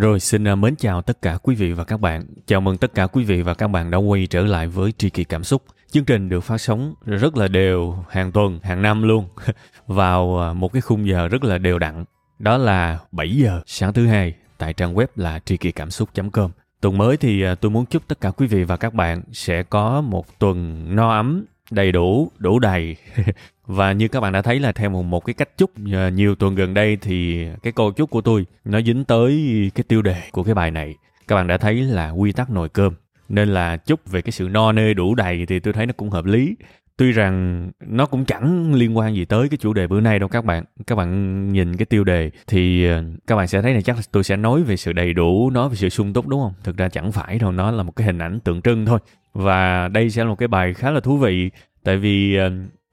Rồi 0.00 0.20
xin 0.20 0.48
à, 0.48 0.54
mến 0.54 0.76
chào 0.76 1.02
tất 1.02 1.22
cả 1.22 1.38
quý 1.42 1.54
vị 1.54 1.72
và 1.72 1.84
các 1.84 2.00
bạn. 2.00 2.24
Chào 2.46 2.60
mừng 2.60 2.76
tất 2.76 2.94
cả 2.94 3.06
quý 3.06 3.24
vị 3.24 3.42
và 3.42 3.54
các 3.54 3.68
bạn 3.68 3.90
đã 3.90 3.98
quay 3.98 4.26
trở 4.26 4.40
lại 4.40 4.66
với 4.66 4.92
Tri 4.92 5.10
Kỳ 5.10 5.24
Cảm 5.24 5.44
Xúc. 5.44 5.62
Chương 5.90 6.04
trình 6.04 6.28
được 6.28 6.40
phát 6.40 6.58
sóng 6.58 6.94
rất 7.06 7.36
là 7.36 7.48
đều 7.48 7.96
hàng 8.08 8.32
tuần, 8.32 8.60
hàng 8.62 8.82
năm 8.82 9.02
luôn 9.02 9.28
vào 9.86 10.42
à, 10.42 10.52
một 10.52 10.72
cái 10.72 10.82
khung 10.82 11.08
giờ 11.08 11.28
rất 11.28 11.44
là 11.44 11.58
đều 11.58 11.78
đặn. 11.78 12.04
Đó 12.38 12.56
là 12.56 12.98
7 13.12 13.36
giờ 13.36 13.60
sáng 13.66 13.92
thứ 13.92 14.06
hai 14.06 14.34
tại 14.58 14.72
trang 14.72 14.94
web 14.94 15.06
là 15.16 15.38
tri 15.38 15.56
kỳ 15.56 15.72
cảm 15.72 15.90
xúc.com. 15.90 16.50
Tuần 16.80 16.98
mới 16.98 17.16
thì 17.16 17.42
à, 17.42 17.54
tôi 17.54 17.70
muốn 17.70 17.86
chúc 17.86 18.08
tất 18.08 18.20
cả 18.20 18.30
quý 18.30 18.46
vị 18.46 18.64
và 18.64 18.76
các 18.76 18.94
bạn 18.94 19.22
sẽ 19.32 19.62
có 19.62 20.00
một 20.00 20.38
tuần 20.38 20.86
no 20.96 21.10
ấm, 21.10 21.44
đầy 21.70 21.92
đủ, 21.92 22.30
đủ 22.38 22.58
đầy. 22.58 22.96
Và 23.66 23.92
như 23.92 24.08
các 24.08 24.20
bạn 24.20 24.32
đã 24.32 24.42
thấy 24.42 24.60
là 24.60 24.72
theo 24.72 24.90
một, 24.90 25.02
một 25.02 25.24
cái 25.24 25.34
cách 25.34 25.48
chúc 25.56 25.70
ờ, 25.92 26.08
nhiều 26.08 26.34
tuần 26.34 26.54
gần 26.54 26.74
đây 26.74 26.98
thì 27.00 27.46
cái 27.62 27.72
câu 27.72 27.90
chúc 27.92 28.10
của 28.10 28.20
tôi 28.20 28.46
nó 28.64 28.80
dính 28.80 29.04
tới 29.04 29.40
cái 29.74 29.84
tiêu 29.88 30.02
đề 30.02 30.22
của 30.32 30.42
cái 30.42 30.54
bài 30.54 30.70
này. 30.70 30.94
Các 31.28 31.36
bạn 31.36 31.46
đã 31.46 31.58
thấy 31.58 31.74
là 31.74 32.10
quy 32.10 32.32
tắc 32.32 32.50
nồi 32.50 32.68
cơm. 32.68 32.94
Nên 33.28 33.48
là 33.48 33.76
chúc 33.76 34.10
về 34.10 34.22
cái 34.22 34.32
sự 34.32 34.48
no 34.48 34.72
nê 34.72 34.94
đủ 34.94 35.14
đầy 35.14 35.46
thì 35.46 35.60
tôi 35.60 35.72
thấy 35.72 35.86
nó 35.86 35.92
cũng 35.96 36.10
hợp 36.10 36.24
lý 36.24 36.54
tuy 37.00 37.12
rằng 37.12 37.70
nó 37.86 38.06
cũng 38.06 38.24
chẳng 38.24 38.74
liên 38.74 38.96
quan 38.96 39.14
gì 39.14 39.24
tới 39.24 39.48
cái 39.48 39.58
chủ 39.58 39.72
đề 39.72 39.86
bữa 39.86 40.00
nay 40.00 40.18
đâu 40.18 40.28
các 40.28 40.44
bạn. 40.44 40.64
Các 40.86 40.94
bạn 40.94 41.48
nhìn 41.52 41.76
cái 41.76 41.86
tiêu 41.86 42.04
đề 42.04 42.30
thì 42.46 42.88
ờ, 42.88 43.04
các 43.26 43.36
bạn 43.36 43.48
sẽ 43.48 43.62
thấy 43.62 43.74
là 43.74 43.80
chắc 43.80 43.96
là 43.96 44.02
tôi 44.12 44.24
sẽ 44.24 44.36
nói 44.36 44.62
về 44.62 44.76
sự 44.76 44.92
đầy 44.92 45.12
đủ, 45.12 45.50
nói 45.50 45.68
về 45.68 45.74
sự 45.76 45.88
sung 45.88 46.12
túc 46.12 46.28
đúng 46.28 46.40
không? 46.40 46.52
Thực 46.64 46.76
ra 46.76 46.88
chẳng 46.88 47.12
phải 47.12 47.38
đâu, 47.38 47.52
nó 47.52 47.70
là 47.70 47.82
một 47.82 47.92
cái 47.96 48.06
hình 48.06 48.18
ảnh 48.18 48.40
tượng 48.40 48.62
trưng 48.62 48.86
thôi. 48.86 48.98
Và 49.32 49.88
đây 49.88 50.10
sẽ 50.10 50.24
là 50.24 50.28
một 50.30 50.34
cái 50.34 50.48
bài 50.48 50.74
khá 50.74 50.90
là 50.90 51.00
thú 51.00 51.16
vị, 51.16 51.50
tại 51.84 51.96
vì 51.96 52.36
ờ, 52.36 52.50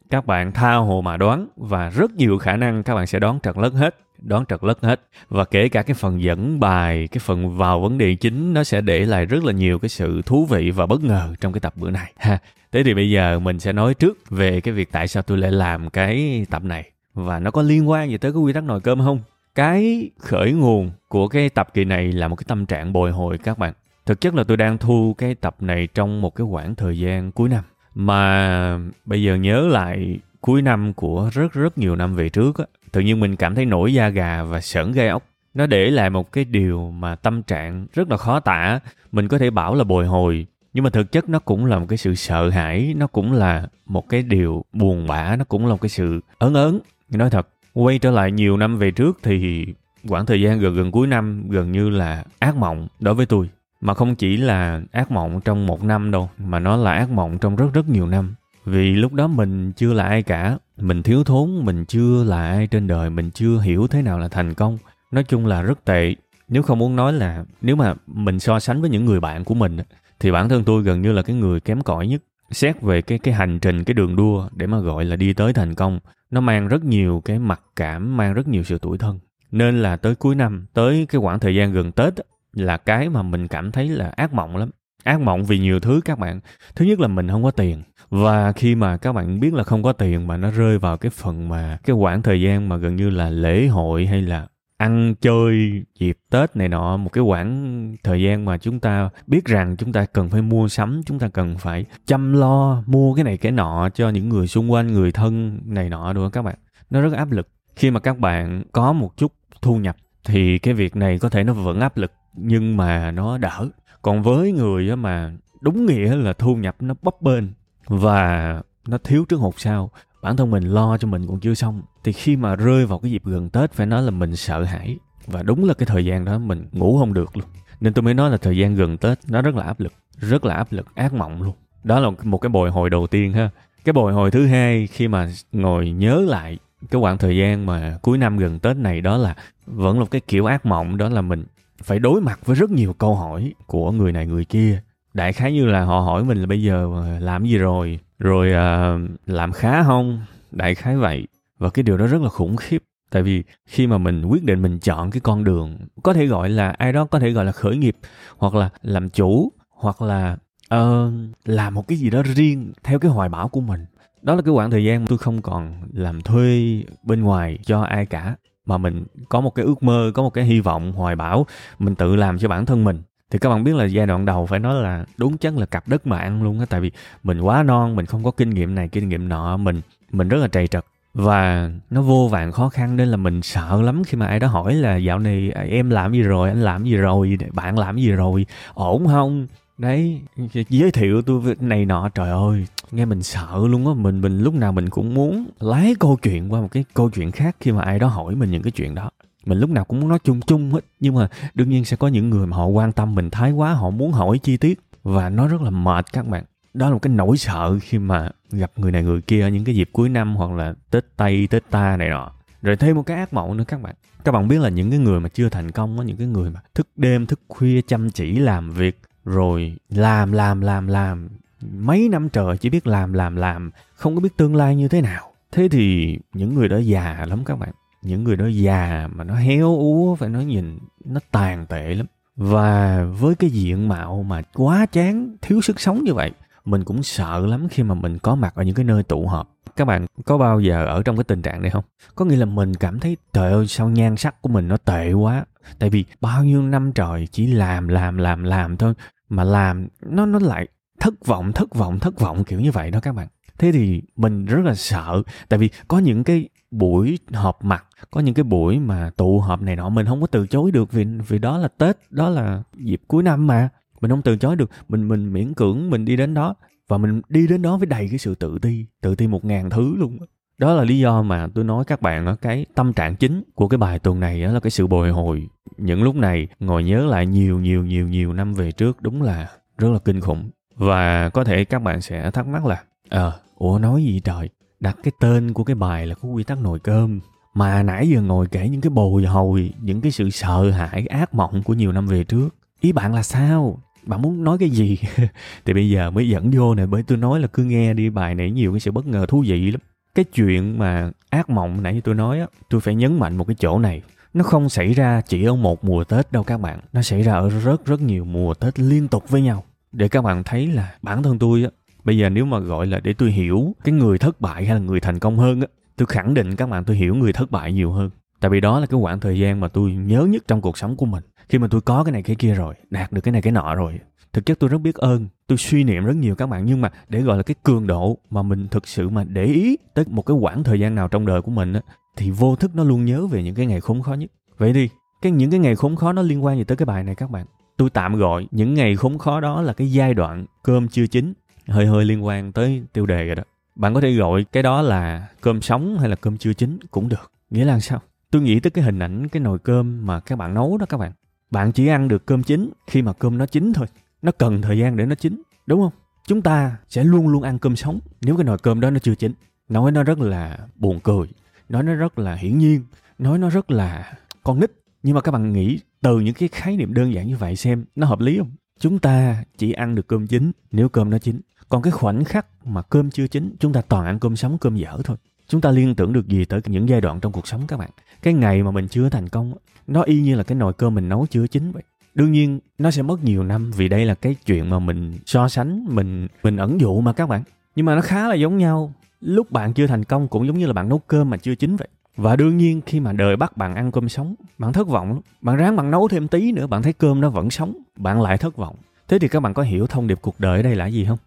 các 0.09 0.25
bạn 0.25 0.51
tha 0.51 0.75
hồ 0.75 1.01
mà 1.01 1.17
đoán 1.17 1.47
và 1.55 1.89
rất 1.89 2.11
nhiều 2.11 2.37
khả 2.37 2.55
năng 2.55 2.83
các 2.83 2.95
bạn 2.95 3.07
sẽ 3.07 3.19
đoán 3.19 3.39
trật 3.43 3.57
lất 3.57 3.73
hết, 3.73 3.95
đoán 4.19 4.45
trật 4.45 4.63
lất 4.63 4.81
hết. 4.81 5.01
Và 5.29 5.45
kể 5.45 5.69
cả 5.69 5.83
cái 5.83 5.93
phần 5.93 6.23
dẫn 6.23 6.59
bài, 6.59 7.07
cái 7.11 7.19
phần 7.19 7.57
vào 7.57 7.79
vấn 7.79 7.97
đề 7.97 8.15
chính 8.15 8.53
nó 8.53 8.63
sẽ 8.63 8.81
để 8.81 9.05
lại 9.05 9.25
rất 9.25 9.43
là 9.43 9.51
nhiều 9.51 9.79
cái 9.79 9.89
sự 9.89 10.21
thú 10.21 10.45
vị 10.45 10.71
và 10.71 10.85
bất 10.85 11.03
ngờ 11.03 11.33
trong 11.39 11.53
cái 11.53 11.59
tập 11.59 11.73
bữa 11.75 11.91
này 11.91 12.13
ha 12.17 12.39
thế 12.71 12.83
thì 12.83 12.93
bây 12.93 13.09
giờ 13.09 13.39
mình 13.39 13.59
sẽ 13.59 13.73
nói 13.73 13.93
trước 13.93 14.29
về 14.29 14.61
cái 14.61 14.73
việc 14.73 14.91
tại 14.91 15.07
sao 15.07 15.23
tôi 15.23 15.37
lại 15.37 15.51
làm 15.51 15.89
cái 15.89 16.45
tập 16.49 16.63
này. 16.63 16.91
Và 17.13 17.39
nó 17.39 17.51
có 17.51 17.61
liên 17.61 17.89
quan 17.89 18.09
gì 18.09 18.17
tới 18.17 18.31
cái 18.31 18.41
quy 18.41 18.53
tắc 18.53 18.63
nồi 18.63 18.81
cơm 18.81 18.99
không? 18.99 19.19
Cái 19.55 20.09
khởi 20.19 20.51
nguồn 20.51 20.91
của 21.07 21.27
cái 21.27 21.49
tập 21.49 21.67
kỳ 21.73 21.85
này 21.85 22.11
là 22.11 22.27
một 22.27 22.35
cái 22.35 22.45
tâm 22.47 22.65
trạng 22.65 22.93
bồi 22.93 23.11
hồi 23.11 23.37
các 23.37 23.57
bạn. 23.57 23.73
Thực 24.05 24.21
chất 24.21 24.35
là 24.35 24.43
tôi 24.43 24.57
đang 24.57 24.77
thu 24.77 25.15
cái 25.17 25.35
tập 25.35 25.55
này 25.59 25.87
trong 25.93 26.21
một 26.21 26.35
cái 26.35 26.47
khoảng 26.51 26.75
thời 26.75 26.99
gian 26.99 27.31
cuối 27.31 27.49
năm. 27.49 27.63
Mà 27.95 28.79
bây 29.05 29.23
giờ 29.23 29.35
nhớ 29.35 29.67
lại 29.67 30.19
cuối 30.41 30.61
năm 30.61 30.93
của 30.93 31.29
rất 31.33 31.53
rất 31.53 31.77
nhiều 31.77 31.95
năm 31.95 32.15
về 32.15 32.29
trước 32.29 32.57
á, 32.57 32.65
tự 32.91 33.01
nhiên 33.01 33.19
mình 33.19 33.35
cảm 33.35 33.55
thấy 33.55 33.65
nổi 33.65 33.93
da 33.93 34.09
gà 34.09 34.43
và 34.43 34.61
sởn 34.61 34.91
gai 34.91 35.07
ốc. 35.07 35.23
Nó 35.53 35.65
để 35.65 35.89
lại 35.89 36.09
một 36.09 36.31
cái 36.31 36.45
điều 36.45 36.91
mà 36.91 37.15
tâm 37.15 37.43
trạng 37.43 37.87
rất 37.93 38.09
là 38.11 38.17
khó 38.17 38.39
tả. 38.39 38.79
Mình 39.11 39.27
có 39.27 39.37
thể 39.37 39.49
bảo 39.49 39.75
là 39.75 39.83
bồi 39.83 40.05
hồi 40.05 40.47
nhưng 40.77 40.83
mà 40.83 40.89
thực 40.89 41.11
chất 41.11 41.29
nó 41.29 41.39
cũng 41.39 41.65
là 41.65 41.79
một 41.79 41.85
cái 41.89 41.97
sự 41.97 42.15
sợ 42.15 42.49
hãi, 42.49 42.93
nó 42.97 43.07
cũng 43.07 43.33
là 43.33 43.67
một 43.85 44.09
cái 44.09 44.23
điều 44.23 44.65
buồn 44.73 45.07
bã, 45.07 45.35
nó 45.35 45.43
cũng 45.45 45.65
là 45.65 45.71
một 45.71 45.81
cái 45.81 45.89
sự 45.89 46.19
ớn 46.37 46.53
ớn. 46.53 46.79
Nói 47.09 47.29
thật, 47.29 47.47
quay 47.73 47.99
trở 47.99 48.11
lại 48.11 48.31
nhiều 48.31 48.57
năm 48.57 48.77
về 48.77 48.91
trước 48.91 49.19
thì 49.23 49.65
khoảng 50.07 50.25
thời 50.25 50.41
gian 50.41 50.59
gần 50.59 50.75
gần 50.75 50.91
cuối 50.91 51.07
năm 51.07 51.49
gần 51.49 51.71
như 51.71 51.89
là 51.89 52.23
ác 52.39 52.55
mộng 52.55 52.87
đối 52.99 53.13
với 53.13 53.25
tôi. 53.25 53.49
Mà 53.81 53.93
không 53.93 54.15
chỉ 54.15 54.37
là 54.37 54.81
ác 54.91 55.11
mộng 55.11 55.41
trong 55.45 55.65
một 55.65 55.83
năm 55.83 56.11
đâu, 56.11 56.29
mà 56.37 56.59
nó 56.59 56.75
là 56.75 56.93
ác 56.93 57.09
mộng 57.09 57.37
trong 57.37 57.55
rất 57.55 57.67
rất 57.73 57.89
nhiều 57.89 58.07
năm. 58.07 58.35
Vì 58.65 58.93
lúc 58.93 59.13
đó 59.13 59.27
mình 59.27 59.71
chưa 59.71 59.93
là 59.93 60.03
ai 60.03 60.23
cả, 60.23 60.57
mình 60.77 61.03
thiếu 61.03 61.23
thốn, 61.23 61.65
mình 61.65 61.85
chưa 61.85 62.23
là 62.23 62.49
ai 62.49 62.67
trên 62.67 62.87
đời, 62.87 63.09
mình 63.09 63.31
chưa 63.31 63.59
hiểu 63.59 63.87
thế 63.87 64.01
nào 64.01 64.19
là 64.19 64.27
thành 64.27 64.53
công. 64.53 64.77
Nói 65.11 65.23
chung 65.23 65.45
là 65.45 65.61
rất 65.61 65.85
tệ. 65.85 66.15
Nếu 66.47 66.63
không 66.63 66.79
muốn 66.79 66.95
nói 66.95 67.13
là 67.13 67.45
nếu 67.61 67.75
mà 67.75 67.93
mình 68.07 68.39
so 68.39 68.59
sánh 68.59 68.81
với 68.81 68.89
những 68.89 69.05
người 69.05 69.19
bạn 69.19 69.43
của 69.43 69.53
mình 69.53 69.77
thì 70.19 70.31
bản 70.31 70.49
thân 70.49 70.63
tôi 70.63 70.83
gần 70.83 71.01
như 71.01 71.11
là 71.11 71.21
cái 71.21 71.35
người 71.35 71.59
kém 71.59 71.81
cỏi 71.81 72.07
nhất. 72.07 72.21
Xét 72.51 72.81
về 72.81 73.01
cái 73.01 73.19
cái 73.19 73.33
hành 73.33 73.59
trình, 73.59 73.83
cái 73.83 73.93
đường 73.93 74.15
đua 74.15 74.49
để 74.55 74.67
mà 74.67 74.79
gọi 74.79 75.05
là 75.05 75.15
đi 75.15 75.33
tới 75.33 75.53
thành 75.53 75.75
công, 75.75 75.99
nó 76.31 76.41
mang 76.41 76.67
rất 76.67 76.83
nhiều 76.83 77.21
cái 77.25 77.39
mặc 77.39 77.61
cảm, 77.75 78.17
mang 78.17 78.33
rất 78.33 78.47
nhiều 78.47 78.63
sự 78.63 78.77
tuổi 78.81 78.97
thân. 78.97 79.19
Nên 79.51 79.81
là 79.81 79.97
tới 79.97 80.15
cuối 80.15 80.35
năm, 80.35 80.65
tới 80.73 81.05
cái 81.09 81.21
khoảng 81.21 81.39
thời 81.39 81.55
gian 81.55 81.73
gần 81.73 81.91
tết 81.91 82.13
là 82.53 82.77
cái 82.77 83.09
mà 83.09 83.21
mình 83.21 83.47
cảm 83.47 83.71
thấy 83.71 83.89
là 83.89 84.09
ác 84.15 84.33
mộng 84.33 84.57
lắm. 84.57 84.69
Ác 85.03 85.21
mộng 85.21 85.43
vì 85.43 85.59
nhiều 85.59 85.79
thứ 85.79 86.01
các 86.05 86.19
bạn. 86.19 86.39
Thứ 86.75 86.85
nhất 86.85 86.99
là 86.99 87.07
mình 87.07 87.27
không 87.27 87.43
có 87.43 87.51
tiền. 87.51 87.83
Và 88.09 88.51
khi 88.51 88.75
mà 88.75 88.97
các 88.97 89.13
bạn 89.13 89.39
biết 89.39 89.53
là 89.53 89.63
không 89.63 89.83
có 89.83 89.93
tiền 89.93 90.27
mà 90.27 90.37
nó 90.37 90.51
rơi 90.51 90.77
vào 90.79 90.97
cái 90.97 91.09
phần 91.09 91.49
mà, 91.49 91.77
cái 91.83 91.95
khoảng 91.99 92.21
thời 92.21 92.41
gian 92.41 92.69
mà 92.69 92.77
gần 92.77 92.95
như 92.95 93.09
là 93.09 93.29
lễ 93.29 93.67
hội 93.67 94.05
hay 94.05 94.21
là 94.21 94.47
ăn, 94.77 95.15
chơi, 95.21 95.83
dịp 95.99 96.17
tết 96.29 96.55
này 96.55 96.69
nọ, 96.69 96.97
một 96.97 97.09
cái 97.13 97.23
khoảng 97.27 97.95
thời 98.03 98.21
gian 98.21 98.45
mà 98.45 98.57
chúng 98.57 98.79
ta 98.79 99.09
biết 99.27 99.45
rằng 99.45 99.75
chúng 99.77 99.93
ta 99.93 100.05
cần 100.05 100.29
phải 100.29 100.41
mua 100.41 100.67
sắm, 100.67 101.01
chúng 101.05 101.19
ta 101.19 101.27
cần 101.27 101.57
phải 101.57 101.85
chăm 102.05 102.33
lo 102.33 102.83
mua 102.85 103.13
cái 103.15 103.23
này 103.23 103.37
cái 103.37 103.51
nọ 103.51 103.89
cho 103.89 104.09
những 104.09 104.29
người 104.29 104.47
xung 104.47 104.71
quanh, 104.71 104.93
người 104.93 105.11
thân 105.11 105.59
này 105.65 105.89
nọ 105.89 106.13
đúng 106.13 106.23
không 106.23 106.31
các 106.31 106.41
bạn? 106.41 106.55
Nó 106.89 107.01
rất 107.01 107.13
áp 107.13 107.31
lực. 107.31 107.49
Khi 107.75 107.91
mà 107.91 107.99
các 107.99 108.19
bạn 108.19 108.63
có 108.71 108.93
một 108.93 109.17
chút 109.17 109.33
thu 109.61 109.77
nhập 109.77 109.95
thì 110.23 110.57
cái 110.57 110.73
việc 110.73 110.95
này 110.95 111.19
có 111.19 111.29
thể 111.29 111.43
nó 111.43 111.53
vẫn 111.53 111.79
áp 111.79 111.97
lực, 111.97 112.11
nhưng 112.33 112.77
mà 112.77 113.11
nó 113.11 113.37
đỡ. 113.37 113.69
Còn 114.01 114.21
với 114.21 114.51
người 114.51 114.95
mà 114.95 115.31
đúng 115.61 115.85
nghĩa 115.85 116.15
là 116.15 116.33
thu 116.33 116.55
nhập 116.55 116.75
nó 116.79 116.95
bấp 117.01 117.21
bênh 117.21 117.43
và 117.87 118.61
nó 118.87 118.97
thiếu 118.97 119.25
trước 119.29 119.37
hụt 119.37 119.53
sau 119.57 119.91
bản 120.21 120.37
thân 120.37 120.51
mình 120.51 120.63
lo 120.63 120.97
cho 120.97 121.07
mình 121.07 121.27
còn 121.27 121.39
chưa 121.39 121.53
xong, 121.53 121.81
thì 122.03 122.11
khi 122.11 122.35
mà 122.35 122.55
rơi 122.55 122.85
vào 122.85 122.99
cái 122.99 123.11
dịp 123.11 123.21
gần 123.25 123.49
tết, 123.49 123.71
phải 123.71 123.85
nói 123.85 124.01
là 124.01 124.11
mình 124.11 124.35
sợ 124.35 124.63
hãi. 124.63 124.97
Và 125.25 125.43
đúng 125.43 125.63
là 125.63 125.73
cái 125.73 125.85
thời 125.85 126.05
gian 126.05 126.25
đó 126.25 126.37
mình 126.37 126.67
ngủ 126.71 126.99
không 126.99 127.13
được 127.13 127.37
luôn. 127.37 127.45
Nên 127.81 127.93
tôi 127.93 128.03
mới 128.03 128.13
nói 128.13 128.29
là 128.29 128.37
thời 128.37 128.57
gian 128.57 128.75
gần 128.75 128.97
tết 128.97 129.19
nó 129.27 129.41
rất 129.41 129.55
là 129.55 129.63
áp 129.63 129.79
lực, 129.79 129.93
rất 130.17 130.45
là 130.45 130.55
áp 130.55 130.71
lực, 130.71 130.95
ác 130.95 131.13
mộng 131.13 131.41
luôn. 131.41 131.55
Đó 131.83 131.99
là 131.99 132.09
một 132.23 132.37
cái 132.37 132.49
bồi 132.49 132.71
hồi 132.71 132.89
đầu 132.89 133.07
tiên 133.07 133.33
ha. 133.33 133.49
Cái 133.85 133.93
bồi 133.93 134.13
hồi 134.13 134.31
thứ 134.31 134.47
hai 134.47 134.87
khi 134.87 135.07
mà 135.07 135.29
ngồi 135.51 135.89
nhớ 135.89 136.25
lại 136.27 136.57
cái 136.89 137.01
khoảng 137.01 137.17
thời 137.17 137.37
gian 137.37 137.65
mà 137.65 137.97
cuối 138.01 138.17
năm 138.17 138.37
gần 138.37 138.59
tết 138.59 138.77
này 138.77 139.01
đó 139.01 139.17
là 139.17 139.35
vẫn 139.65 139.99
là 139.99 140.05
cái 140.11 140.21
kiểu 140.27 140.45
ác 140.45 140.65
mộng, 140.65 140.97
đó 140.97 141.09
là 141.09 141.21
mình 141.21 141.45
phải 141.83 141.99
đối 141.99 142.21
mặt 142.21 142.39
với 142.45 142.55
rất 142.55 142.69
nhiều 142.69 142.93
câu 142.93 143.15
hỏi 143.15 143.53
của 143.65 143.91
người 143.91 144.11
này 144.11 144.27
người 144.27 144.45
kia. 144.45 144.81
Đại 145.13 145.33
khái 145.33 145.53
như 145.53 145.65
là 145.65 145.83
họ 145.83 145.99
hỏi 145.99 146.23
mình 146.23 146.37
là 146.37 146.45
bây 146.45 146.63
giờ 146.63 146.89
làm 147.19 147.45
gì 147.45 147.57
rồi? 147.57 147.99
Rồi 148.19 148.53
à, 148.53 148.97
làm 149.25 149.51
khá 149.51 149.83
không 149.83 150.21
đại 150.51 150.75
khái 150.75 150.97
vậy. 150.97 151.27
Và 151.57 151.69
cái 151.69 151.83
điều 151.83 151.97
đó 151.97 152.07
rất 152.07 152.21
là 152.21 152.29
khủng 152.29 152.55
khiếp. 152.55 152.83
Tại 153.09 153.23
vì 153.23 153.43
khi 153.65 153.87
mà 153.87 153.97
mình 153.97 154.25
quyết 154.25 154.43
định 154.43 154.61
mình 154.61 154.79
chọn 154.79 155.11
cái 155.11 155.21
con 155.21 155.43
đường 155.43 155.77
có 156.03 156.13
thể 156.13 156.25
gọi 156.25 156.49
là 156.49 156.69
ai 156.69 156.93
đó 156.93 157.05
có 157.05 157.19
thể 157.19 157.31
gọi 157.31 157.45
là 157.45 157.51
khởi 157.51 157.77
nghiệp 157.77 157.97
hoặc 158.37 158.55
là 158.55 158.69
làm 158.81 159.09
chủ 159.09 159.51
hoặc 159.69 160.01
là 160.01 160.37
uh, 160.75 161.13
làm 161.45 161.73
một 161.73 161.87
cái 161.87 161.97
gì 161.97 162.09
đó 162.09 162.21
riêng 162.35 162.73
theo 162.83 162.99
cái 162.99 163.11
hoài 163.11 163.29
bão 163.29 163.47
của 163.47 163.61
mình. 163.61 163.85
Đó 164.21 164.35
là 164.35 164.41
cái 164.41 164.53
khoảng 164.53 164.71
thời 164.71 164.83
gian 164.83 165.07
tôi 165.07 165.17
không 165.17 165.41
còn 165.41 165.73
làm 165.93 166.21
thuê 166.21 166.83
bên 167.03 167.21
ngoài 167.21 167.59
cho 167.65 167.81
ai 167.81 168.05
cả. 168.05 168.35
Mà 168.65 168.77
mình 168.77 169.05
có 169.29 169.41
một 169.41 169.49
cái 169.49 169.65
ước 169.65 169.83
mơ 169.83 170.11
có 170.13 170.23
một 170.23 170.29
cái 170.29 170.45
hy 170.45 170.59
vọng 170.59 170.91
hoài 170.91 171.15
bão 171.15 171.45
mình 171.79 171.95
tự 171.95 172.15
làm 172.15 172.37
cho 172.37 172.47
bản 172.47 172.65
thân 172.65 172.83
mình 172.83 173.01
thì 173.31 173.39
các 173.39 173.49
bạn 173.49 173.63
biết 173.63 173.75
là 173.75 173.85
giai 173.85 174.05
đoạn 174.05 174.25
đầu 174.25 174.45
phải 174.45 174.59
nói 174.59 174.83
là 174.83 175.05
đúng 175.17 175.37
chắn 175.37 175.57
là 175.57 175.65
cặp 175.65 175.87
đất 175.87 176.07
mà 176.07 176.17
ăn 176.17 176.43
luôn 176.43 176.59
á, 176.59 176.65
tại 176.69 176.81
vì 176.81 176.91
mình 177.23 177.41
quá 177.41 177.63
non, 177.63 177.95
mình 177.95 178.05
không 178.05 178.23
có 178.23 178.31
kinh 178.31 178.49
nghiệm 178.49 178.75
này, 178.75 178.87
kinh 178.87 179.09
nghiệm 179.09 179.29
nọ, 179.29 179.57
mình 179.57 179.81
mình 180.11 180.27
rất 180.27 180.37
là 180.37 180.47
trầy 180.47 180.67
trật. 180.67 180.85
Và 181.13 181.69
nó 181.89 182.01
vô 182.01 182.27
vàng 182.31 182.51
khó 182.51 182.69
khăn 182.69 182.95
nên 182.95 183.07
là 183.07 183.17
mình 183.17 183.41
sợ 183.41 183.81
lắm 183.81 184.03
khi 184.03 184.17
mà 184.17 184.25
ai 184.25 184.39
đó 184.39 184.47
hỏi 184.47 184.73
là 184.73 184.95
dạo 184.95 185.19
này 185.19 185.51
em 185.51 185.89
làm 185.89 186.13
gì 186.13 186.21
rồi? 186.21 186.49
Anh 186.49 186.61
làm 186.61 186.83
gì 186.83 186.95
rồi? 186.95 187.37
Bạn 187.53 187.79
làm 187.79 187.97
gì 187.97 188.11
rồi? 188.11 188.45
Ổn 188.73 189.07
không? 189.07 189.47
Đấy, 189.77 190.21
giới 190.69 190.91
thiệu 190.91 191.21
tôi 191.21 191.41
này 191.59 191.85
nọ, 191.85 192.09
trời 192.09 192.29
ơi, 192.29 192.65
nghe 192.91 193.05
mình 193.05 193.23
sợ 193.23 193.59
luôn 193.67 193.87
á. 193.87 193.93
Mình 193.93 194.21
mình 194.21 194.41
lúc 194.41 194.53
nào 194.53 194.71
mình 194.71 194.89
cũng 194.89 195.13
muốn 195.13 195.45
lái 195.59 195.95
câu 195.99 196.17
chuyện 196.21 196.53
qua 196.53 196.61
một 196.61 196.71
cái 196.71 196.85
câu 196.93 197.09
chuyện 197.09 197.31
khác 197.31 197.55
khi 197.59 197.71
mà 197.71 197.81
ai 197.81 197.99
đó 197.99 198.07
hỏi 198.07 198.35
mình 198.35 198.51
những 198.51 198.63
cái 198.63 198.71
chuyện 198.71 198.95
đó 198.95 199.09
mình 199.45 199.59
lúc 199.59 199.69
nào 199.69 199.85
cũng 199.85 199.99
muốn 199.99 200.09
nói 200.09 200.19
chung 200.23 200.41
chung 200.41 200.71
hết, 200.71 200.81
nhưng 200.99 201.15
mà 201.15 201.27
đương 201.53 201.69
nhiên 201.69 201.85
sẽ 201.85 201.97
có 201.97 202.07
những 202.07 202.29
người 202.29 202.47
mà 202.47 202.57
họ 202.57 202.65
quan 202.65 202.91
tâm 202.91 203.15
mình 203.15 203.29
thái 203.29 203.51
quá, 203.51 203.73
họ 203.73 203.89
muốn 203.89 204.11
hỏi 204.11 204.39
chi 204.43 204.57
tiết, 204.57 204.79
và 205.03 205.29
nó 205.29 205.47
rất 205.47 205.61
là 205.61 205.69
mệt 205.69 206.05
các 206.13 206.27
bạn. 206.27 206.43
Đó 206.73 206.87
là 206.87 206.93
một 206.93 206.99
cái 207.01 207.13
nỗi 207.13 207.37
sợ 207.37 207.79
khi 207.81 207.99
mà 207.99 208.29
gặp 208.51 208.71
người 208.75 208.91
này 208.91 209.03
người 209.03 209.21
kia 209.21 209.49
những 209.51 209.63
cái 209.63 209.75
dịp 209.75 209.89
cuối 209.91 210.09
năm 210.09 210.35
hoặc 210.35 210.51
là 210.51 210.73
tết 210.91 211.05
tây, 211.17 211.47
tết 211.47 211.63
ta 211.71 211.97
này 211.97 212.09
nọ. 212.09 212.31
Rồi 212.61 212.75
thêm 212.75 212.95
một 212.95 213.03
cái 213.03 213.17
ác 213.17 213.33
mộng 213.33 213.57
nữa 213.57 213.63
các 213.67 213.81
bạn. 213.81 213.95
Các 214.23 214.31
bạn 214.31 214.47
biết 214.47 214.59
là 214.59 214.69
những 214.69 214.89
cái 214.89 214.99
người 214.99 215.19
mà 215.19 215.29
chưa 215.29 215.49
thành 215.49 215.71
công 215.71 215.99
á, 215.99 216.05
những 216.05 216.17
cái 216.17 216.27
người 216.27 216.49
mà 216.51 216.59
thức 216.75 216.87
đêm, 216.95 217.25
thức 217.25 217.39
khuya, 217.47 217.81
chăm 217.81 218.09
chỉ, 218.09 218.35
làm 218.39 218.69
việc, 218.69 219.01
rồi 219.25 219.77
làm 219.89 220.31
làm 220.31 220.61
làm 220.61 220.87
làm, 220.87 221.29
mấy 221.61 222.09
năm 222.09 222.29
trời 222.29 222.57
chỉ 222.57 222.69
biết 222.69 222.87
làm 222.87 223.13
làm 223.13 223.35
làm, 223.35 223.71
không 223.95 224.15
có 224.15 224.21
biết 224.21 224.37
tương 224.37 224.55
lai 224.55 224.75
như 224.75 224.87
thế 224.87 225.01
nào. 225.01 225.31
Thế 225.51 225.67
thì 225.71 226.17
những 226.33 226.55
người 226.55 226.69
đó 226.69 226.77
già 226.77 227.25
lắm 227.27 227.45
các 227.45 227.59
bạn 227.59 227.69
những 228.07 228.23
người 228.23 228.35
đó 228.35 228.47
già 228.47 229.09
mà 229.11 229.23
nó 229.23 229.35
héo 229.35 229.77
úa, 229.77 230.15
phải 230.15 230.29
nói 230.29 230.45
nhìn 230.45 230.79
nó 231.05 231.19
tàn 231.31 231.65
tệ 231.65 231.93
lắm. 231.93 232.05
Và 232.35 233.03
với 233.03 233.35
cái 233.35 233.49
diện 233.49 233.89
mạo 233.89 234.23
mà 234.23 234.41
quá 234.53 234.85
chán, 234.85 235.37
thiếu 235.41 235.61
sức 235.61 235.79
sống 235.79 236.03
như 236.03 236.13
vậy, 236.13 236.31
mình 236.65 236.83
cũng 236.83 237.03
sợ 237.03 237.45
lắm 237.45 237.67
khi 237.69 237.83
mà 237.83 237.95
mình 237.95 238.17
có 238.19 238.35
mặt 238.35 238.55
ở 238.55 238.63
những 238.63 238.75
cái 238.75 238.85
nơi 238.85 239.03
tụ 239.03 239.27
họp. 239.27 239.53
Các 239.75 239.85
bạn 239.85 240.05
có 240.25 240.37
bao 240.37 240.59
giờ 240.59 240.85
ở 240.85 241.03
trong 241.03 241.17
cái 241.17 241.23
tình 241.23 241.41
trạng 241.41 241.61
này 241.61 241.71
không? 241.71 241.83
Có 242.15 242.25
nghĩa 242.25 242.35
là 242.35 242.45
mình 242.45 242.75
cảm 242.75 242.99
thấy 242.99 243.17
trời 243.33 243.51
ơi, 243.51 243.67
sao 243.67 243.89
nhan 243.89 244.17
sắc 244.17 244.41
của 244.41 244.49
mình 244.49 244.67
nó 244.67 244.77
tệ 244.77 245.13
quá. 245.13 245.45
Tại 245.79 245.89
vì 245.89 246.05
bao 246.21 246.43
nhiêu 246.43 246.61
năm 246.61 246.91
trời 246.91 247.27
chỉ 247.31 247.47
làm 247.47 247.87
làm 247.87 248.17
làm 248.17 248.43
làm 248.43 248.77
thôi, 248.77 248.93
mà 249.29 249.43
làm 249.43 249.87
nó 250.01 250.25
nó 250.25 250.39
lại 250.39 250.67
thất 250.99 251.25
vọng 251.25 251.51
thất 251.51 251.75
vọng 251.75 251.99
thất 251.99 252.19
vọng 252.19 252.43
kiểu 252.43 252.59
như 252.59 252.71
vậy 252.71 252.91
đó 252.91 252.99
các 252.99 253.15
bạn. 253.15 253.27
Thế 253.57 253.71
thì 253.71 254.01
mình 254.15 254.45
rất 254.45 254.65
là 254.65 254.75
sợ, 254.75 255.21
tại 255.49 255.59
vì 255.59 255.69
có 255.87 255.99
những 255.99 256.23
cái 256.23 256.49
buổi 256.71 257.19
họp 257.33 257.63
mặt 257.63 257.85
có 258.11 258.21
những 258.21 258.33
cái 258.35 258.43
buổi 258.43 258.79
mà 258.79 259.11
tụ 259.17 259.39
họp 259.39 259.61
này 259.61 259.75
nọ 259.75 259.89
mình 259.89 260.05
không 260.05 260.21
có 260.21 260.27
từ 260.27 260.47
chối 260.47 260.71
được 260.71 260.91
vì 260.91 261.05
vì 261.27 261.39
đó 261.39 261.57
là 261.57 261.67
tết 261.67 261.97
đó 262.09 262.29
là 262.29 262.63
dịp 262.73 263.01
cuối 263.07 263.23
năm 263.23 263.47
mà. 263.47 263.69
Mình 264.01 264.11
không 264.11 264.21
từ 264.21 264.37
chối 264.37 264.55
được 264.55 264.69
mình 264.89 265.07
mình 265.07 265.33
miễn 265.33 265.53
cưỡng 265.53 265.89
mình 265.89 266.05
đi 266.05 266.15
đến 266.15 266.33
đó 266.33 266.55
và 266.87 266.97
mình 266.97 267.21
đi 267.29 267.47
đến 267.47 267.61
đó 267.61 267.77
với 267.77 267.85
đầy 267.85 268.07
cái 268.09 268.17
sự 268.17 268.35
tự 268.35 268.59
ti 268.61 268.85
tự 269.01 269.15
ti 269.15 269.27
một 269.27 269.45
ngàn 269.45 269.69
thứ 269.69 269.95
luôn. 269.95 270.17
Đó 270.57 270.73
là 270.73 270.83
lý 270.83 270.99
do 270.99 271.21
mà 271.21 271.47
tôi 271.55 271.63
nói 271.63 271.83
các 271.87 272.01
bạn 272.01 272.35
cái 272.41 272.65
tâm 272.75 272.93
trạng 272.93 273.15
chính 273.15 273.43
của 273.55 273.67
cái 273.67 273.77
bài 273.77 273.99
tuần 273.99 274.19
này 274.19 274.39
là 274.39 274.59
cái 274.59 274.71
sự 274.71 274.87
bồi 274.87 275.11
hồi. 275.11 275.47
Những 275.77 276.03
lúc 276.03 276.15
này 276.15 276.47
ngồi 276.59 276.83
nhớ 276.83 277.05
lại 277.05 277.25
nhiều 277.25 277.59
nhiều 277.59 277.85
nhiều 277.85 278.07
nhiều 278.07 278.33
năm 278.33 278.53
về 278.53 278.71
trước 278.71 279.01
đúng 279.01 279.21
là 279.21 279.49
rất 279.77 279.89
là 279.89 279.99
kinh 279.99 280.21
khủng. 280.21 280.49
Và 280.75 281.29
có 281.29 281.43
thể 281.43 281.65
các 281.65 281.79
bạn 281.79 282.01
sẽ 282.01 282.31
thắc 282.31 282.47
mắc 282.47 282.65
là 282.65 282.83
ờ 283.09 283.29
à, 283.29 283.37
ủa 283.55 283.79
nói 283.79 284.03
gì 284.03 284.19
trời? 284.19 284.49
Đặt 284.79 284.97
cái 285.03 285.11
tên 285.19 285.53
của 285.53 285.63
cái 285.63 285.75
bài 285.75 286.07
là 286.07 286.15
có 286.15 286.29
quy 286.29 286.43
tắc 286.43 286.61
nồi 286.61 286.79
cơm 286.79 287.19
mà 287.57 287.83
nãy 287.83 288.09
giờ 288.09 288.21
ngồi 288.21 288.47
kể 288.47 288.69
những 288.69 288.81
cái 288.81 288.89
bồi 288.89 289.25
hồi, 289.25 289.73
những 289.81 290.01
cái 290.01 290.11
sự 290.11 290.29
sợ 290.29 290.71
hãi 290.71 291.05
ác 291.09 291.33
mộng 291.33 291.63
của 291.63 291.73
nhiều 291.73 291.91
năm 291.91 292.07
về 292.07 292.23
trước. 292.23 292.49
Ý 292.81 292.91
bạn 292.91 293.13
là 293.13 293.23
sao? 293.23 293.79
Bạn 294.03 294.21
muốn 294.21 294.43
nói 294.43 294.57
cái 294.57 294.69
gì? 294.69 294.97
Thì 295.65 295.73
bây 295.73 295.89
giờ 295.89 296.09
mới 296.09 296.29
dẫn 296.29 296.51
vô 296.51 296.75
này 296.75 296.87
bởi 296.87 297.03
tôi 297.03 297.17
nói 297.17 297.39
là 297.39 297.47
cứ 297.47 297.63
nghe 297.63 297.93
đi, 297.93 298.09
bài 298.09 298.35
này 298.35 298.51
nhiều 298.51 298.73
cái 298.73 298.79
sự 298.79 298.91
bất 298.91 299.07
ngờ 299.07 299.25
thú 299.25 299.43
vị 299.47 299.71
lắm. 299.71 299.81
Cái 300.15 300.25
chuyện 300.25 300.79
mà 300.79 301.11
ác 301.29 301.49
mộng 301.49 301.83
nãy 301.83 301.93
như 301.93 302.01
tôi 302.01 302.15
nói 302.15 302.39
á, 302.39 302.47
tôi 302.69 302.81
phải 302.81 302.95
nhấn 302.95 303.19
mạnh 303.19 303.37
một 303.37 303.47
cái 303.47 303.55
chỗ 303.59 303.79
này. 303.79 304.01
Nó 304.33 304.43
không 304.43 304.69
xảy 304.69 304.93
ra 304.93 305.21
chỉ 305.21 305.43
ở 305.43 305.55
một 305.55 305.83
mùa 305.83 306.03
tết 306.03 306.31
đâu 306.31 306.43
các 306.43 306.61
bạn. 306.61 306.79
Nó 306.93 307.01
xảy 307.01 307.21
ra 307.21 307.33
ở 307.33 307.49
rất 307.49 307.85
rất 307.85 308.01
nhiều 308.01 308.25
mùa 308.25 308.53
tết 308.53 308.79
liên 308.79 309.07
tục 309.07 309.29
với 309.29 309.41
nhau. 309.41 309.63
Để 309.91 310.07
các 310.07 310.21
bạn 310.21 310.43
thấy 310.43 310.67
là 310.67 310.95
bản 311.01 311.23
thân 311.23 311.39
tôi 311.39 311.63
á, 311.63 311.69
bây 312.03 312.17
giờ 312.17 312.29
nếu 312.29 312.45
mà 312.45 312.59
gọi 312.59 312.87
là 312.87 312.99
để 312.99 313.13
tôi 313.13 313.31
hiểu 313.31 313.75
cái 313.83 313.93
người 313.93 314.17
thất 314.17 314.41
bại 314.41 314.65
hay 314.65 314.75
là 314.75 314.81
người 314.81 314.99
thành 314.99 315.19
công 315.19 315.37
hơn 315.37 315.61
á 315.61 315.67
tôi 315.97 316.05
khẳng 316.05 316.33
định 316.33 316.55
các 316.55 316.69
bạn 316.69 316.83
tôi 316.83 316.95
hiểu 316.95 317.15
người 317.15 317.33
thất 317.33 317.51
bại 317.51 317.73
nhiều 317.73 317.91
hơn. 317.91 318.09
Tại 318.39 318.49
vì 318.49 318.61
đó 318.61 318.79
là 318.79 318.85
cái 318.85 318.99
khoảng 319.01 319.19
thời 319.19 319.39
gian 319.39 319.59
mà 319.59 319.67
tôi 319.67 319.91
nhớ 319.91 320.25
nhất 320.29 320.43
trong 320.47 320.61
cuộc 320.61 320.77
sống 320.77 320.95
của 320.95 321.05
mình. 321.05 321.23
Khi 321.49 321.57
mà 321.57 321.67
tôi 321.71 321.81
có 321.81 322.03
cái 322.03 322.11
này 322.11 322.23
cái 322.23 322.35
kia 322.35 322.53
rồi, 322.53 322.75
đạt 322.89 323.11
được 323.11 323.21
cái 323.21 323.31
này 323.31 323.41
cái 323.41 323.51
nọ 323.51 323.75
rồi, 323.75 323.99
thực 324.33 324.45
chất 324.45 324.59
tôi 324.59 324.69
rất 324.69 324.77
biết 324.77 324.95
ơn, 324.95 325.27
tôi 325.47 325.57
suy 325.57 325.83
niệm 325.83 326.05
rất 326.05 326.15
nhiều 326.15 326.35
các 326.35 326.47
bạn. 326.47 326.65
Nhưng 326.65 326.81
mà 326.81 326.91
để 327.09 327.21
gọi 327.21 327.37
là 327.37 327.43
cái 327.43 327.55
cường 327.63 327.87
độ 327.87 328.17
mà 328.29 328.41
mình 328.41 328.67
thực 328.67 328.87
sự 328.87 329.09
mà 329.09 329.23
để 329.23 329.45
ý 329.45 329.77
tới 329.93 330.05
một 330.09 330.21
cái 330.21 330.37
khoảng 330.41 330.63
thời 330.63 330.79
gian 330.79 330.95
nào 330.95 331.07
trong 331.07 331.25
đời 331.25 331.41
của 331.41 331.51
mình 331.51 331.73
á, 331.73 331.81
thì 332.17 332.31
vô 332.31 332.55
thức 332.55 332.75
nó 332.75 332.83
luôn 332.83 333.05
nhớ 333.05 333.27
về 333.27 333.43
những 333.43 333.55
cái 333.55 333.65
ngày 333.65 333.81
khốn 333.81 334.01
khó 334.01 334.13
nhất. 334.13 334.31
Vậy 334.57 334.73
đi 334.73 334.89
cái 335.21 335.31
những 335.31 335.51
cái 335.51 335.59
ngày 335.59 335.75
khốn 335.75 335.95
khó 335.95 336.13
nó 336.13 336.21
liên 336.21 336.45
quan 336.45 336.57
gì 336.57 336.63
tới 336.63 336.77
cái 336.77 336.85
bài 336.85 337.03
này 337.03 337.15
các 337.15 337.29
bạn? 337.29 337.45
Tôi 337.77 337.89
tạm 337.89 338.15
gọi 338.15 338.47
những 338.51 338.73
ngày 338.73 338.95
khốn 338.95 339.17
khó 339.17 339.39
đó 339.39 339.61
là 339.61 339.73
cái 339.73 339.91
giai 339.91 340.13
đoạn 340.13 340.45
cơm 340.63 340.87
chưa 340.87 341.07
chín, 341.07 341.33
hơi 341.67 341.85
hơi 341.85 342.05
liên 342.05 342.25
quan 342.25 342.51
tới 342.51 342.83
tiêu 342.93 343.05
đề 343.05 343.25
rồi 343.25 343.35
đó 343.35 343.43
bạn 343.77 343.93
có 343.93 344.01
thể 344.01 344.13
gọi 344.13 344.45
cái 344.51 344.63
đó 344.63 344.81
là 344.81 345.27
cơm 345.41 345.61
sống 345.61 345.97
hay 345.99 346.09
là 346.09 346.15
cơm 346.15 346.37
chưa 346.37 346.53
chín 346.53 346.79
cũng 346.91 347.09
được. 347.09 347.31
Nghĩa 347.49 347.65
là 347.65 347.79
sao? 347.79 348.01
Tôi 348.31 348.41
nghĩ 348.41 348.59
tới 348.59 348.71
cái 348.71 348.83
hình 348.83 348.99
ảnh, 348.99 349.27
cái 349.27 349.39
nồi 349.39 349.59
cơm 349.59 350.05
mà 350.07 350.19
các 350.19 350.35
bạn 350.35 350.53
nấu 350.53 350.77
đó 350.77 350.85
các 350.89 350.97
bạn. 350.97 351.11
Bạn 351.51 351.71
chỉ 351.71 351.87
ăn 351.87 352.07
được 352.07 352.25
cơm 352.25 352.43
chín 352.43 352.69
khi 352.87 353.01
mà 353.01 353.13
cơm 353.13 353.37
nó 353.37 353.45
chín 353.45 353.73
thôi. 353.73 353.87
Nó 354.21 354.31
cần 354.31 354.61
thời 354.61 354.77
gian 354.77 354.97
để 354.97 355.05
nó 355.05 355.15
chín, 355.15 355.41
đúng 355.65 355.81
không? 355.81 355.91
Chúng 356.27 356.41
ta 356.41 356.77
sẽ 356.89 357.03
luôn 357.03 357.27
luôn 357.27 357.43
ăn 357.43 357.59
cơm 357.59 357.75
sống 357.75 357.99
nếu 358.21 358.37
cái 358.37 358.43
nồi 358.43 358.57
cơm 358.57 358.79
đó 358.79 358.89
nó 358.89 358.99
chưa 358.99 359.15
chín. 359.15 359.33
Nói 359.69 359.91
nó 359.91 360.03
rất 360.03 360.19
là 360.19 360.57
buồn 360.75 360.99
cười, 360.99 361.27
nói 361.69 361.83
nó 361.83 361.95
rất 361.95 362.19
là 362.19 362.35
hiển 362.35 362.57
nhiên, 362.57 362.83
nói 363.17 363.37
nó 363.37 363.49
rất 363.49 363.71
là 363.71 364.13
con 364.43 364.59
nít. 364.59 364.71
Nhưng 365.03 365.15
mà 365.15 365.21
các 365.21 365.31
bạn 365.31 365.53
nghĩ 365.53 365.79
từ 366.01 366.19
những 366.19 366.33
cái 366.33 366.49
khái 366.51 366.77
niệm 366.77 366.93
đơn 366.93 367.13
giản 367.13 367.27
như 367.27 367.37
vậy 367.37 367.55
xem, 367.55 367.85
nó 367.95 368.07
hợp 368.07 368.19
lý 368.19 368.37
không? 368.37 368.51
Chúng 368.79 368.99
ta 368.99 369.43
chỉ 369.57 369.71
ăn 369.71 369.95
được 369.95 370.07
cơm 370.07 370.27
chín 370.27 370.51
nếu 370.71 370.89
cơm 370.89 371.09
nó 371.09 371.17
chín 371.17 371.41
còn 371.69 371.81
cái 371.81 371.91
khoảnh 371.91 372.23
khắc 372.23 372.45
mà 372.65 372.81
cơm 372.81 373.09
chưa 373.09 373.27
chín, 373.27 373.55
chúng 373.59 373.73
ta 373.73 373.81
toàn 373.81 374.05
ăn 374.05 374.19
cơm 374.19 374.35
sống, 374.35 374.57
cơm 374.57 374.75
dở 374.75 374.97
thôi. 375.03 375.17
Chúng 375.47 375.61
ta 375.61 375.71
liên 375.71 375.95
tưởng 375.95 376.13
được 376.13 376.27
gì 376.27 376.45
tới 376.45 376.61
những 376.65 376.89
giai 376.89 377.01
đoạn 377.01 377.19
trong 377.19 377.31
cuộc 377.31 377.47
sống 377.47 377.61
các 377.67 377.79
bạn. 377.79 377.89
Cái 378.23 378.33
ngày 378.33 378.63
mà 378.63 378.71
mình 378.71 378.87
chưa 378.87 379.09
thành 379.09 379.29
công 379.29 379.53
nó 379.87 380.01
y 380.01 380.21
như 380.21 380.35
là 380.35 380.43
cái 380.43 380.55
nồi 380.55 380.73
cơm 380.73 380.95
mình 380.95 381.09
nấu 381.09 381.25
chưa 381.29 381.47
chín 381.47 381.71
vậy. 381.71 381.83
Đương 382.13 382.31
nhiên, 382.31 382.59
nó 382.77 382.91
sẽ 382.91 383.01
mất 383.01 383.23
nhiều 383.23 383.43
năm 383.43 383.71
vì 383.71 383.89
đây 383.89 384.05
là 384.05 384.15
cái 384.15 384.35
chuyện 384.45 384.69
mà 384.69 384.79
mình 384.79 385.13
so 385.25 385.47
sánh, 385.47 385.85
mình 385.89 386.27
mình 386.43 386.57
ẩn 386.57 386.81
dụ 386.81 387.01
mà 387.01 387.13
các 387.13 387.29
bạn. 387.29 387.43
Nhưng 387.75 387.85
mà 387.85 387.95
nó 387.95 388.01
khá 388.01 388.27
là 388.27 388.35
giống 388.35 388.57
nhau. 388.57 388.93
Lúc 389.21 389.51
bạn 389.51 389.73
chưa 389.73 389.87
thành 389.87 390.03
công 390.03 390.27
cũng 390.27 390.47
giống 390.47 390.57
như 390.57 390.65
là 390.65 390.73
bạn 390.73 390.89
nấu 390.89 390.99
cơm 390.99 391.29
mà 391.29 391.37
chưa 391.37 391.55
chín 391.55 391.75
vậy. 391.75 391.87
Và 392.17 392.35
đương 392.35 392.57
nhiên, 392.57 392.81
khi 392.85 392.99
mà 392.99 393.11
đời 393.11 393.35
bắt 393.35 393.57
bạn 393.57 393.75
ăn 393.75 393.91
cơm 393.91 394.09
sống, 394.09 394.35
bạn 394.57 394.73
thất 394.73 394.87
vọng 394.87 395.07
lắm. 395.07 395.19
Bạn 395.41 395.55
ráng 395.55 395.75
bạn 395.75 395.91
nấu 395.91 396.07
thêm 396.07 396.27
tí 396.27 396.51
nữa, 396.51 396.67
bạn 396.67 396.83
thấy 396.83 396.93
cơm 396.93 397.21
nó 397.21 397.29
vẫn 397.29 397.49
sống, 397.49 397.77
bạn 397.95 398.21
lại 398.21 398.37
thất 398.37 398.55
vọng. 398.55 398.75
Thế 399.07 399.19
thì 399.19 399.27
các 399.27 399.39
bạn 399.39 399.53
có 399.53 399.63
hiểu 399.63 399.87
thông 399.87 400.07
điệp 400.07 400.19
cuộc 400.21 400.39
đời 400.39 400.57
ở 400.57 400.63
đây 400.63 400.75
là 400.75 400.87
gì 400.87 401.05
không? 401.05 401.17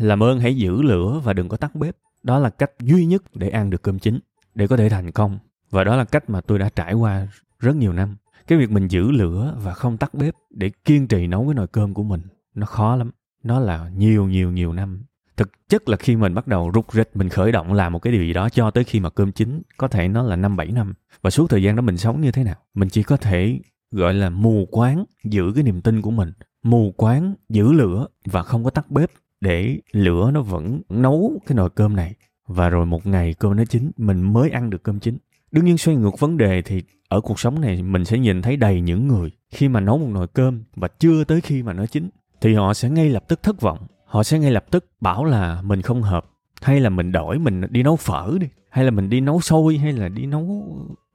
Làm 0.00 0.22
ơn 0.22 0.40
hãy 0.40 0.56
giữ 0.56 0.82
lửa 0.82 1.20
và 1.24 1.32
đừng 1.32 1.48
có 1.48 1.56
tắt 1.56 1.74
bếp. 1.74 1.96
Đó 2.22 2.38
là 2.38 2.50
cách 2.50 2.70
duy 2.80 3.06
nhất 3.06 3.22
để 3.34 3.48
ăn 3.48 3.70
được 3.70 3.82
cơm 3.82 3.98
chín, 3.98 4.18
để 4.54 4.66
có 4.66 4.76
thể 4.76 4.88
thành 4.88 5.10
công. 5.10 5.38
Và 5.70 5.84
đó 5.84 5.96
là 5.96 6.04
cách 6.04 6.30
mà 6.30 6.40
tôi 6.40 6.58
đã 6.58 6.68
trải 6.68 6.94
qua 6.94 7.28
rất 7.58 7.76
nhiều 7.76 7.92
năm. 7.92 8.16
Cái 8.46 8.58
việc 8.58 8.70
mình 8.70 8.88
giữ 8.88 9.10
lửa 9.10 9.56
và 9.62 9.74
không 9.74 9.96
tắt 9.96 10.14
bếp 10.14 10.34
để 10.50 10.70
kiên 10.84 11.08
trì 11.08 11.26
nấu 11.26 11.44
cái 11.44 11.54
nồi 11.54 11.66
cơm 11.66 11.94
của 11.94 12.02
mình, 12.02 12.20
nó 12.54 12.66
khó 12.66 12.96
lắm. 12.96 13.10
Nó 13.42 13.60
là 13.60 13.90
nhiều 13.96 14.26
nhiều 14.26 14.50
nhiều 14.50 14.72
năm. 14.72 15.02
Thực 15.36 15.68
chất 15.68 15.88
là 15.88 15.96
khi 15.96 16.16
mình 16.16 16.34
bắt 16.34 16.46
đầu 16.46 16.70
rút 16.70 16.92
rịch, 16.92 17.10
mình 17.14 17.28
khởi 17.28 17.52
động 17.52 17.72
làm 17.72 17.92
một 17.92 17.98
cái 17.98 18.12
điều 18.12 18.22
gì 18.22 18.32
đó 18.32 18.48
cho 18.48 18.70
tới 18.70 18.84
khi 18.84 19.00
mà 19.00 19.10
cơm 19.10 19.32
chín, 19.32 19.62
có 19.76 19.88
thể 19.88 20.08
nó 20.08 20.22
là 20.22 20.36
năm, 20.36 20.56
bảy 20.56 20.72
năm. 20.72 20.94
Và 21.22 21.30
suốt 21.30 21.50
thời 21.50 21.62
gian 21.62 21.76
đó 21.76 21.82
mình 21.82 21.96
sống 21.96 22.20
như 22.20 22.32
thế 22.32 22.44
nào? 22.44 22.56
Mình 22.74 22.88
chỉ 22.88 23.02
có 23.02 23.16
thể, 23.16 23.60
gọi 23.90 24.14
là, 24.14 24.30
mù 24.30 24.68
quáng 24.70 25.04
giữ 25.24 25.52
cái 25.54 25.64
niềm 25.64 25.80
tin 25.80 26.02
của 26.02 26.10
mình, 26.10 26.32
mù 26.62 26.94
quáng 26.96 27.34
giữ 27.48 27.72
lửa 27.72 28.06
và 28.24 28.42
không 28.42 28.64
có 28.64 28.70
tắt 28.70 28.90
bếp 28.90 29.10
để 29.40 29.78
lửa 29.92 30.30
nó 30.34 30.42
vẫn 30.42 30.80
nấu 30.88 31.32
cái 31.46 31.56
nồi 31.56 31.70
cơm 31.70 31.96
này. 31.96 32.14
Và 32.46 32.68
rồi 32.68 32.86
một 32.86 33.06
ngày 33.06 33.34
cơm 33.34 33.56
nó 33.56 33.64
chín, 33.64 33.90
mình 33.96 34.32
mới 34.32 34.50
ăn 34.50 34.70
được 34.70 34.82
cơm 34.82 35.00
chín. 35.00 35.18
Đương 35.52 35.64
nhiên 35.64 35.78
xoay 35.78 35.96
ngược 35.96 36.18
vấn 36.18 36.36
đề 36.36 36.62
thì 36.62 36.82
ở 37.08 37.20
cuộc 37.20 37.40
sống 37.40 37.60
này 37.60 37.82
mình 37.82 38.04
sẽ 38.04 38.18
nhìn 38.18 38.42
thấy 38.42 38.56
đầy 38.56 38.80
những 38.80 39.08
người 39.08 39.30
khi 39.50 39.68
mà 39.68 39.80
nấu 39.80 39.98
một 39.98 40.08
nồi 40.10 40.26
cơm 40.26 40.62
và 40.76 40.88
chưa 40.88 41.24
tới 41.24 41.40
khi 41.40 41.62
mà 41.62 41.72
nó 41.72 41.86
chín, 41.86 42.08
thì 42.40 42.54
họ 42.54 42.74
sẽ 42.74 42.90
ngay 42.90 43.08
lập 43.08 43.24
tức 43.28 43.42
thất 43.42 43.60
vọng. 43.60 43.78
Họ 44.04 44.22
sẽ 44.22 44.38
ngay 44.38 44.50
lập 44.50 44.64
tức 44.70 44.84
bảo 45.00 45.24
là 45.24 45.62
mình 45.62 45.82
không 45.82 46.02
hợp, 46.02 46.30
hay 46.62 46.80
là 46.80 46.90
mình 46.90 47.12
đổi 47.12 47.38
mình 47.38 47.62
đi 47.70 47.82
nấu 47.82 47.96
phở 47.96 48.36
đi, 48.40 48.46
hay 48.70 48.84
là 48.84 48.90
mình 48.90 49.10
đi 49.10 49.20
nấu 49.20 49.40
xôi, 49.40 49.78
hay 49.78 49.92
là 49.92 50.08
đi 50.08 50.26
nấu 50.26 50.64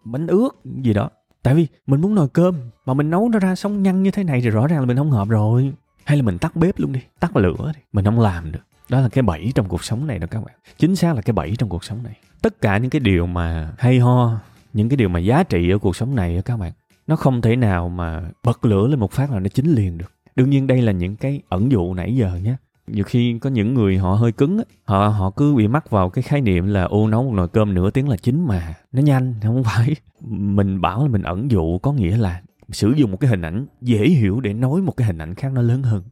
bánh 0.06 0.28
ướt 0.28 0.50
gì 0.84 0.94
đó. 0.94 1.10
Tại 1.44 1.56
vì 1.56 1.68
mình 1.88 2.02
muốn 2.02 2.16
nồi 2.16 2.28
cơm 2.30 2.56
mà 2.86 2.94
mình 2.94 3.10
nấu 3.10 3.30
nó 3.30 3.40
ra 3.40 3.56
sống 3.56 3.84
nhăn 3.84 4.04
như 4.04 4.12
thế 4.12 4.24
này 4.24 4.42
thì 4.42 4.50
rõ 4.50 4.68
ràng 4.68 4.80
là 4.80 4.86
mình 4.86 4.98
không 4.98 5.12
hợp 5.12 5.30
rồi 5.30 5.74
hay 6.06 6.18
là 6.18 6.24
mình 6.24 6.38
tắt 6.38 6.56
bếp 6.56 6.80
luôn 6.80 6.92
đi 6.92 7.00
tắt 7.20 7.36
lửa 7.36 7.72
đi. 7.76 7.82
Mình 7.94 8.06
không 8.06 8.20
làm 8.20 8.52
được. 8.52 8.60
Đó 8.90 9.02
là 9.02 9.10
cái 9.10 9.22
bẫy 9.22 9.52
trong 9.56 9.68
cuộc 9.68 9.84
sống 9.84 10.08
này 10.08 10.20
đó 10.20 10.28
các 10.32 10.44
bạn. 10.46 10.56
Chính 10.78 10.96
xác 10.96 11.16
là 11.16 11.22
cái 11.22 11.34
bẫy 11.34 11.56
trong 11.58 11.70
cuộc 11.70 11.84
sống 11.84 12.04
này. 12.04 12.14
Tất 12.42 12.62
cả 12.62 12.78
những 12.78 12.90
cái 12.90 13.00
điều 13.00 13.28
mà 13.28 13.74
hay 13.78 14.00
ho 14.00 14.40
những 14.74 14.90
cái 14.90 14.98
điều 14.98 15.10
mà 15.10 15.20
giá 15.20 15.44
trị 15.44 15.70
ở 15.70 15.78
cuộc 15.78 15.96
sống 15.96 16.16
này 16.16 16.42
các 16.46 16.58
bạn 16.58 16.72
nó 17.08 17.16
không 17.16 17.42
thể 17.42 17.56
nào 17.56 17.90
mà 17.90 18.22
bật 18.44 18.66
lửa 18.66 18.88
lên 18.88 19.00
một 19.00 19.12
phát 19.12 19.32
là 19.32 19.40
nó 19.40 19.48
chín 19.48 19.66
liền 19.66 19.98
được. 19.98 20.12
Đương 20.36 20.50
nhiên 20.50 20.68
đây 20.68 20.82
là 20.82 20.92
những 20.92 21.16
cái 21.16 21.42
ẩn 21.50 21.72
dụ 21.72 21.94
nãy 21.94 22.16
giờ 22.16 22.40
nhé. 22.44 22.56
Nhiều 22.88 23.04
khi 23.04 23.40
có 23.40 23.50
những 23.50 23.74
người 23.74 23.98
họ 23.98 24.14
hơi 24.14 24.32
cứng 24.32 24.58
á, 24.58 24.64
họ 24.86 25.08
họ 25.08 25.30
cứ 25.30 25.56
bị 25.56 25.68
mắc 25.68 25.90
vào 25.90 26.10
cái 26.10 26.22
khái 26.22 26.42
niệm 26.42 26.68
là 26.68 26.84
ô 26.84 27.08
nấu 27.08 27.24
một 27.24 27.34
nồi 27.34 27.48
cơm 27.48 27.74
nửa 27.74 27.90
tiếng 27.90 28.10
là 28.10 28.18
chín 28.18 28.46
mà. 28.48 28.74
Nó 28.92 29.02
nhanh 29.02 29.34
không 29.44 29.64
phải. 29.64 29.96
Mình 30.30 30.82
bảo 30.82 31.02
là 31.02 31.08
mình 31.08 31.24
ẩn 31.24 31.52
dụ 31.52 31.78
có 31.78 31.94
nghĩa 31.94 32.18
là 32.18 32.42
sử 32.70 32.92
dụng 32.92 33.12
một 33.12 33.18
cái 33.20 33.30
hình 33.30 33.42
ảnh 33.42 33.66
dễ 33.82 34.08
hiểu 34.08 34.40
để 34.40 34.54
nói 34.54 34.82
một 34.82 34.98
cái 34.98 35.08
hình 35.08 35.18
ảnh 35.18 35.36
khác 35.36 35.52
nó 35.54 35.62
lớn 35.62 35.84
hơn. 35.84 36.04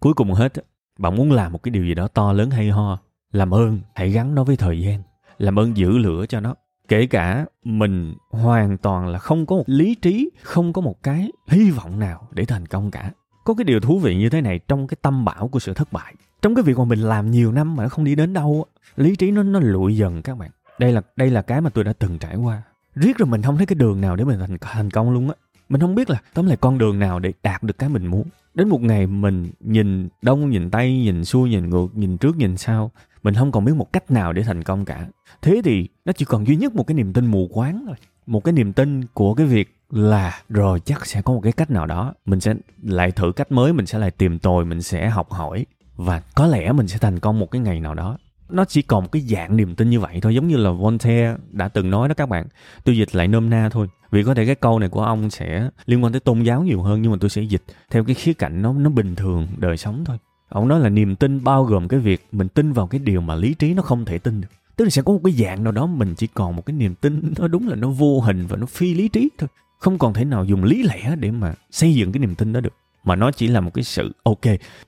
Cuối 0.00 0.14
cùng 0.14 0.32
hết 0.32 0.52
bạn 0.98 1.16
muốn 1.16 1.32
làm 1.32 1.52
một 1.52 1.62
cái 1.62 1.70
điều 1.70 1.84
gì 1.84 1.94
đó 1.94 2.08
to 2.08 2.32
lớn 2.32 2.50
hay 2.50 2.70
ho, 2.70 2.98
làm 3.32 3.54
ơn, 3.54 3.80
hãy 3.94 4.10
gắn 4.10 4.34
nó 4.34 4.44
với 4.44 4.56
thời 4.56 4.80
gian. 4.80 5.02
Làm 5.38 5.58
ơn 5.58 5.76
giữ 5.76 5.98
lửa 5.98 6.26
cho 6.28 6.40
nó. 6.40 6.54
Kể 6.88 7.06
cả 7.06 7.46
mình 7.64 8.14
hoàn 8.30 8.78
toàn 8.78 9.08
là 9.08 9.18
không 9.18 9.46
có 9.46 9.56
một 9.56 9.64
lý 9.66 9.94
trí, 9.94 10.30
không 10.42 10.72
có 10.72 10.80
một 10.80 11.02
cái 11.02 11.30
hy 11.48 11.70
vọng 11.70 11.98
nào 11.98 12.28
để 12.32 12.44
thành 12.44 12.66
công 12.66 12.90
cả. 12.90 13.10
Có 13.44 13.54
cái 13.54 13.64
điều 13.64 13.80
thú 13.80 13.98
vị 13.98 14.16
như 14.16 14.30
thế 14.30 14.40
này 14.40 14.58
trong 14.58 14.86
cái 14.86 14.96
tâm 15.02 15.24
bảo 15.24 15.48
của 15.48 15.58
sự 15.58 15.74
thất 15.74 15.92
bại. 15.92 16.14
Trong 16.42 16.54
cái 16.54 16.62
việc 16.62 16.78
mà 16.78 16.84
mình 16.84 17.00
làm 17.00 17.30
nhiều 17.30 17.52
năm 17.52 17.76
mà 17.76 17.82
nó 17.82 17.88
không 17.88 18.04
đi 18.04 18.14
đến 18.14 18.32
đâu 18.32 18.64
lý 18.96 19.16
trí 19.16 19.30
nó 19.30 19.42
nó 19.42 19.60
lụi 19.60 19.96
dần 19.96 20.22
các 20.22 20.38
bạn. 20.38 20.50
Đây 20.78 20.92
là 20.92 21.02
đây 21.16 21.30
là 21.30 21.42
cái 21.42 21.60
mà 21.60 21.70
tôi 21.70 21.84
đã 21.84 21.92
từng 21.92 22.18
trải 22.18 22.36
qua. 22.36 22.62
Riết 22.94 23.18
rồi 23.18 23.26
mình 23.26 23.42
không 23.42 23.56
thấy 23.56 23.66
cái 23.66 23.74
đường 23.74 24.00
nào 24.00 24.16
để 24.16 24.24
mình 24.24 24.38
thành 24.40 24.58
thành 24.60 24.90
công 24.90 25.10
luôn 25.10 25.28
á 25.28 25.34
mình 25.70 25.80
không 25.80 25.94
biết 25.94 26.10
là 26.10 26.20
tóm 26.34 26.46
lại 26.46 26.56
con 26.60 26.78
đường 26.78 26.98
nào 26.98 27.18
để 27.18 27.32
đạt 27.42 27.62
được 27.62 27.78
cái 27.78 27.88
mình 27.88 28.06
muốn. 28.06 28.24
Đến 28.54 28.68
một 28.68 28.82
ngày 28.82 29.06
mình 29.06 29.50
nhìn 29.60 30.08
đông, 30.22 30.50
nhìn 30.50 30.70
tây, 30.70 30.92
nhìn 30.92 31.24
xuôi, 31.24 31.50
nhìn 31.50 31.70
ngược, 31.70 31.86
nhìn 31.94 32.18
trước, 32.18 32.36
nhìn 32.36 32.56
sau, 32.56 32.90
mình 33.22 33.34
không 33.34 33.52
còn 33.52 33.64
biết 33.64 33.72
một 33.76 33.92
cách 33.92 34.10
nào 34.10 34.32
để 34.32 34.42
thành 34.42 34.62
công 34.62 34.84
cả. 34.84 35.06
Thế 35.42 35.60
thì 35.64 35.88
nó 36.04 36.12
chỉ 36.12 36.24
còn 36.24 36.46
duy 36.46 36.56
nhất 36.56 36.74
một 36.74 36.86
cái 36.86 36.94
niềm 36.94 37.12
tin 37.12 37.26
mù 37.26 37.48
quáng 37.52 37.84
thôi. 37.86 37.96
Một 38.26 38.44
cái 38.44 38.52
niềm 38.52 38.72
tin 38.72 39.04
của 39.14 39.34
cái 39.34 39.46
việc 39.46 39.76
là 39.90 40.42
rồi 40.48 40.80
chắc 40.80 41.06
sẽ 41.06 41.22
có 41.22 41.32
một 41.32 41.40
cái 41.40 41.52
cách 41.52 41.70
nào 41.70 41.86
đó. 41.86 42.14
Mình 42.24 42.40
sẽ 42.40 42.54
lại 42.82 43.10
thử 43.10 43.32
cách 43.32 43.52
mới, 43.52 43.72
mình 43.72 43.86
sẽ 43.86 43.98
lại 43.98 44.10
tìm 44.10 44.38
tòi, 44.38 44.64
mình 44.64 44.82
sẽ 44.82 45.08
học 45.08 45.30
hỏi 45.30 45.66
và 45.96 46.22
có 46.34 46.46
lẽ 46.46 46.72
mình 46.72 46.88
sẽ 46.88 46.98
thành 46.98 47.18
công 47.18 47.38
một 47.38 47.50
cái 47.50 47.60
ngày 47.60 47.80
nào 47.80 47.94
đó. 47.94 48.18
Nó 48.48 48.64
chỉ 48.64 48.82
còn 48.82 49.02
một 49.04 49.12
cái 49.12 49.22
dạng 49.22 49.56
niềm 49.56 49.74
tin 49.74 49.90
như 49.90 50.00
vậy 50.00 50.18
thôi, 50.22 50.34
giống 50.34 50.48
như 50.48 50.56
là 50.56 50.70
Voltaire 50.70 51.36
đã 51.50 51.68
từng 51.68 51.90
nói 51.90 52.08
đó 52.08 52.14
các 52.14 52.28
bạn. 52.28 52.46
Tôi 52.84 52.96
dịch 52.96 53.14
lại 53.14 53.28
nôm 53.28 53.50
na 53.50 53.68
thôi 53.68 53.88
vì 54.10 54.24
có 54.24 54.34
thể 54.34 54.46
cái 54.46 54.54
câu 54.54 54.78
này 54.78 54.88
của 54.88 55.02
ông 55.02 55.30
sẽ 55.30 55.70
liên 55.86 56.04
quan 56.04 56.12
tới 56.12 56.20
tôn 56.20 56.42
giáo 56.42 56.62
nhiều 56.62 56.82
hơn, 56.82 57.02
nhưng 57.02 57.12
mà 57.12 57.18
tôi 57.20 57.30
sẽ 57.30 57.42
dịch 57.42 57.62
theo 57.90 58.04
cái 58.04 58.14
khía 58.14 58.32
cạnh 58.32 58.62
nó 58.62 58.72
nó 58.72 58.90
bình 58.90 59.14
thường 59.14 59.48
đời 59.56 59.76
sống 59.76 60.04
thôi. 60.04 60.18
Ông 60.48 60.68
nói 60.68 60.80
là 60.80 60.88
niềm 60.88 61.16
tin 61.16 61.44
bao 61.44 61.64
gồm 61.64 61.88
cái 61.88 62.00
việc 62.00 62.26
mình 62.32 62.48
tin 62.48 62.72
vào 62.72 62.86
cái 62.86 62.98
điều 62.98 63.20
mà 63.20 63.34
lý 63.34 63.54
trí 63.54 63.74
nó 63.74 63.82
không 63.82 64.04
thể 64.04 64.18
tin 64.18 64.40
được. 64.40 64.48
Tức 64.76 64.84
là 64.84 64.90
sẽ 64.90 65.02
có 65.02 65.12
một 65.12 65.20
cái 65.24 65.32
dạng 65.32 65.64
nào 65.64 65.72
đó 65.72 65.86
mình 65.86 66.14
chỉ 66.14 66.26
còn 66.26 66.56
một 66.56 66.66
cái 66.66 66.76
niềm 66.76 66.94
tin 66.94 67.32
nó 67.38 67.48
đúng 67.48 67.68
là 67.68 67.76
nó 67.76 67.88
vô 67.88 68.20
hình 68.20 68.46
và 68.46 68.56
nó 68.56 68.66
phi 68.66 68.94
lý 68.94 69.08
trí 69.08 69.28
thôi. 69.38 69.48
Không 69.78 69.98
còn 69.98 70.14
thể 70.14 70.24
nào 70.24 70.44
dùng 70.44 70.64
lý 70.64 70.82
lẽ 70.82 71.16
để 71.18 71.30
mà 71.30 71.54
xây 71.70 71.94
dựng 71.94 72.12
cái 72.12 72.20
niềm 72.20 72.34
tin 72.34 72.52
đó 72.52 72.60
được. 72.60 72.72
Mà 73.04 73.16
nó 73.16 73.30
chỉ 73.30 73.46
là 73.46 73.60
một 73.60 73.74
cái 73.74 73.84
sự, 73.84 74.12
ok, 74.22 74.40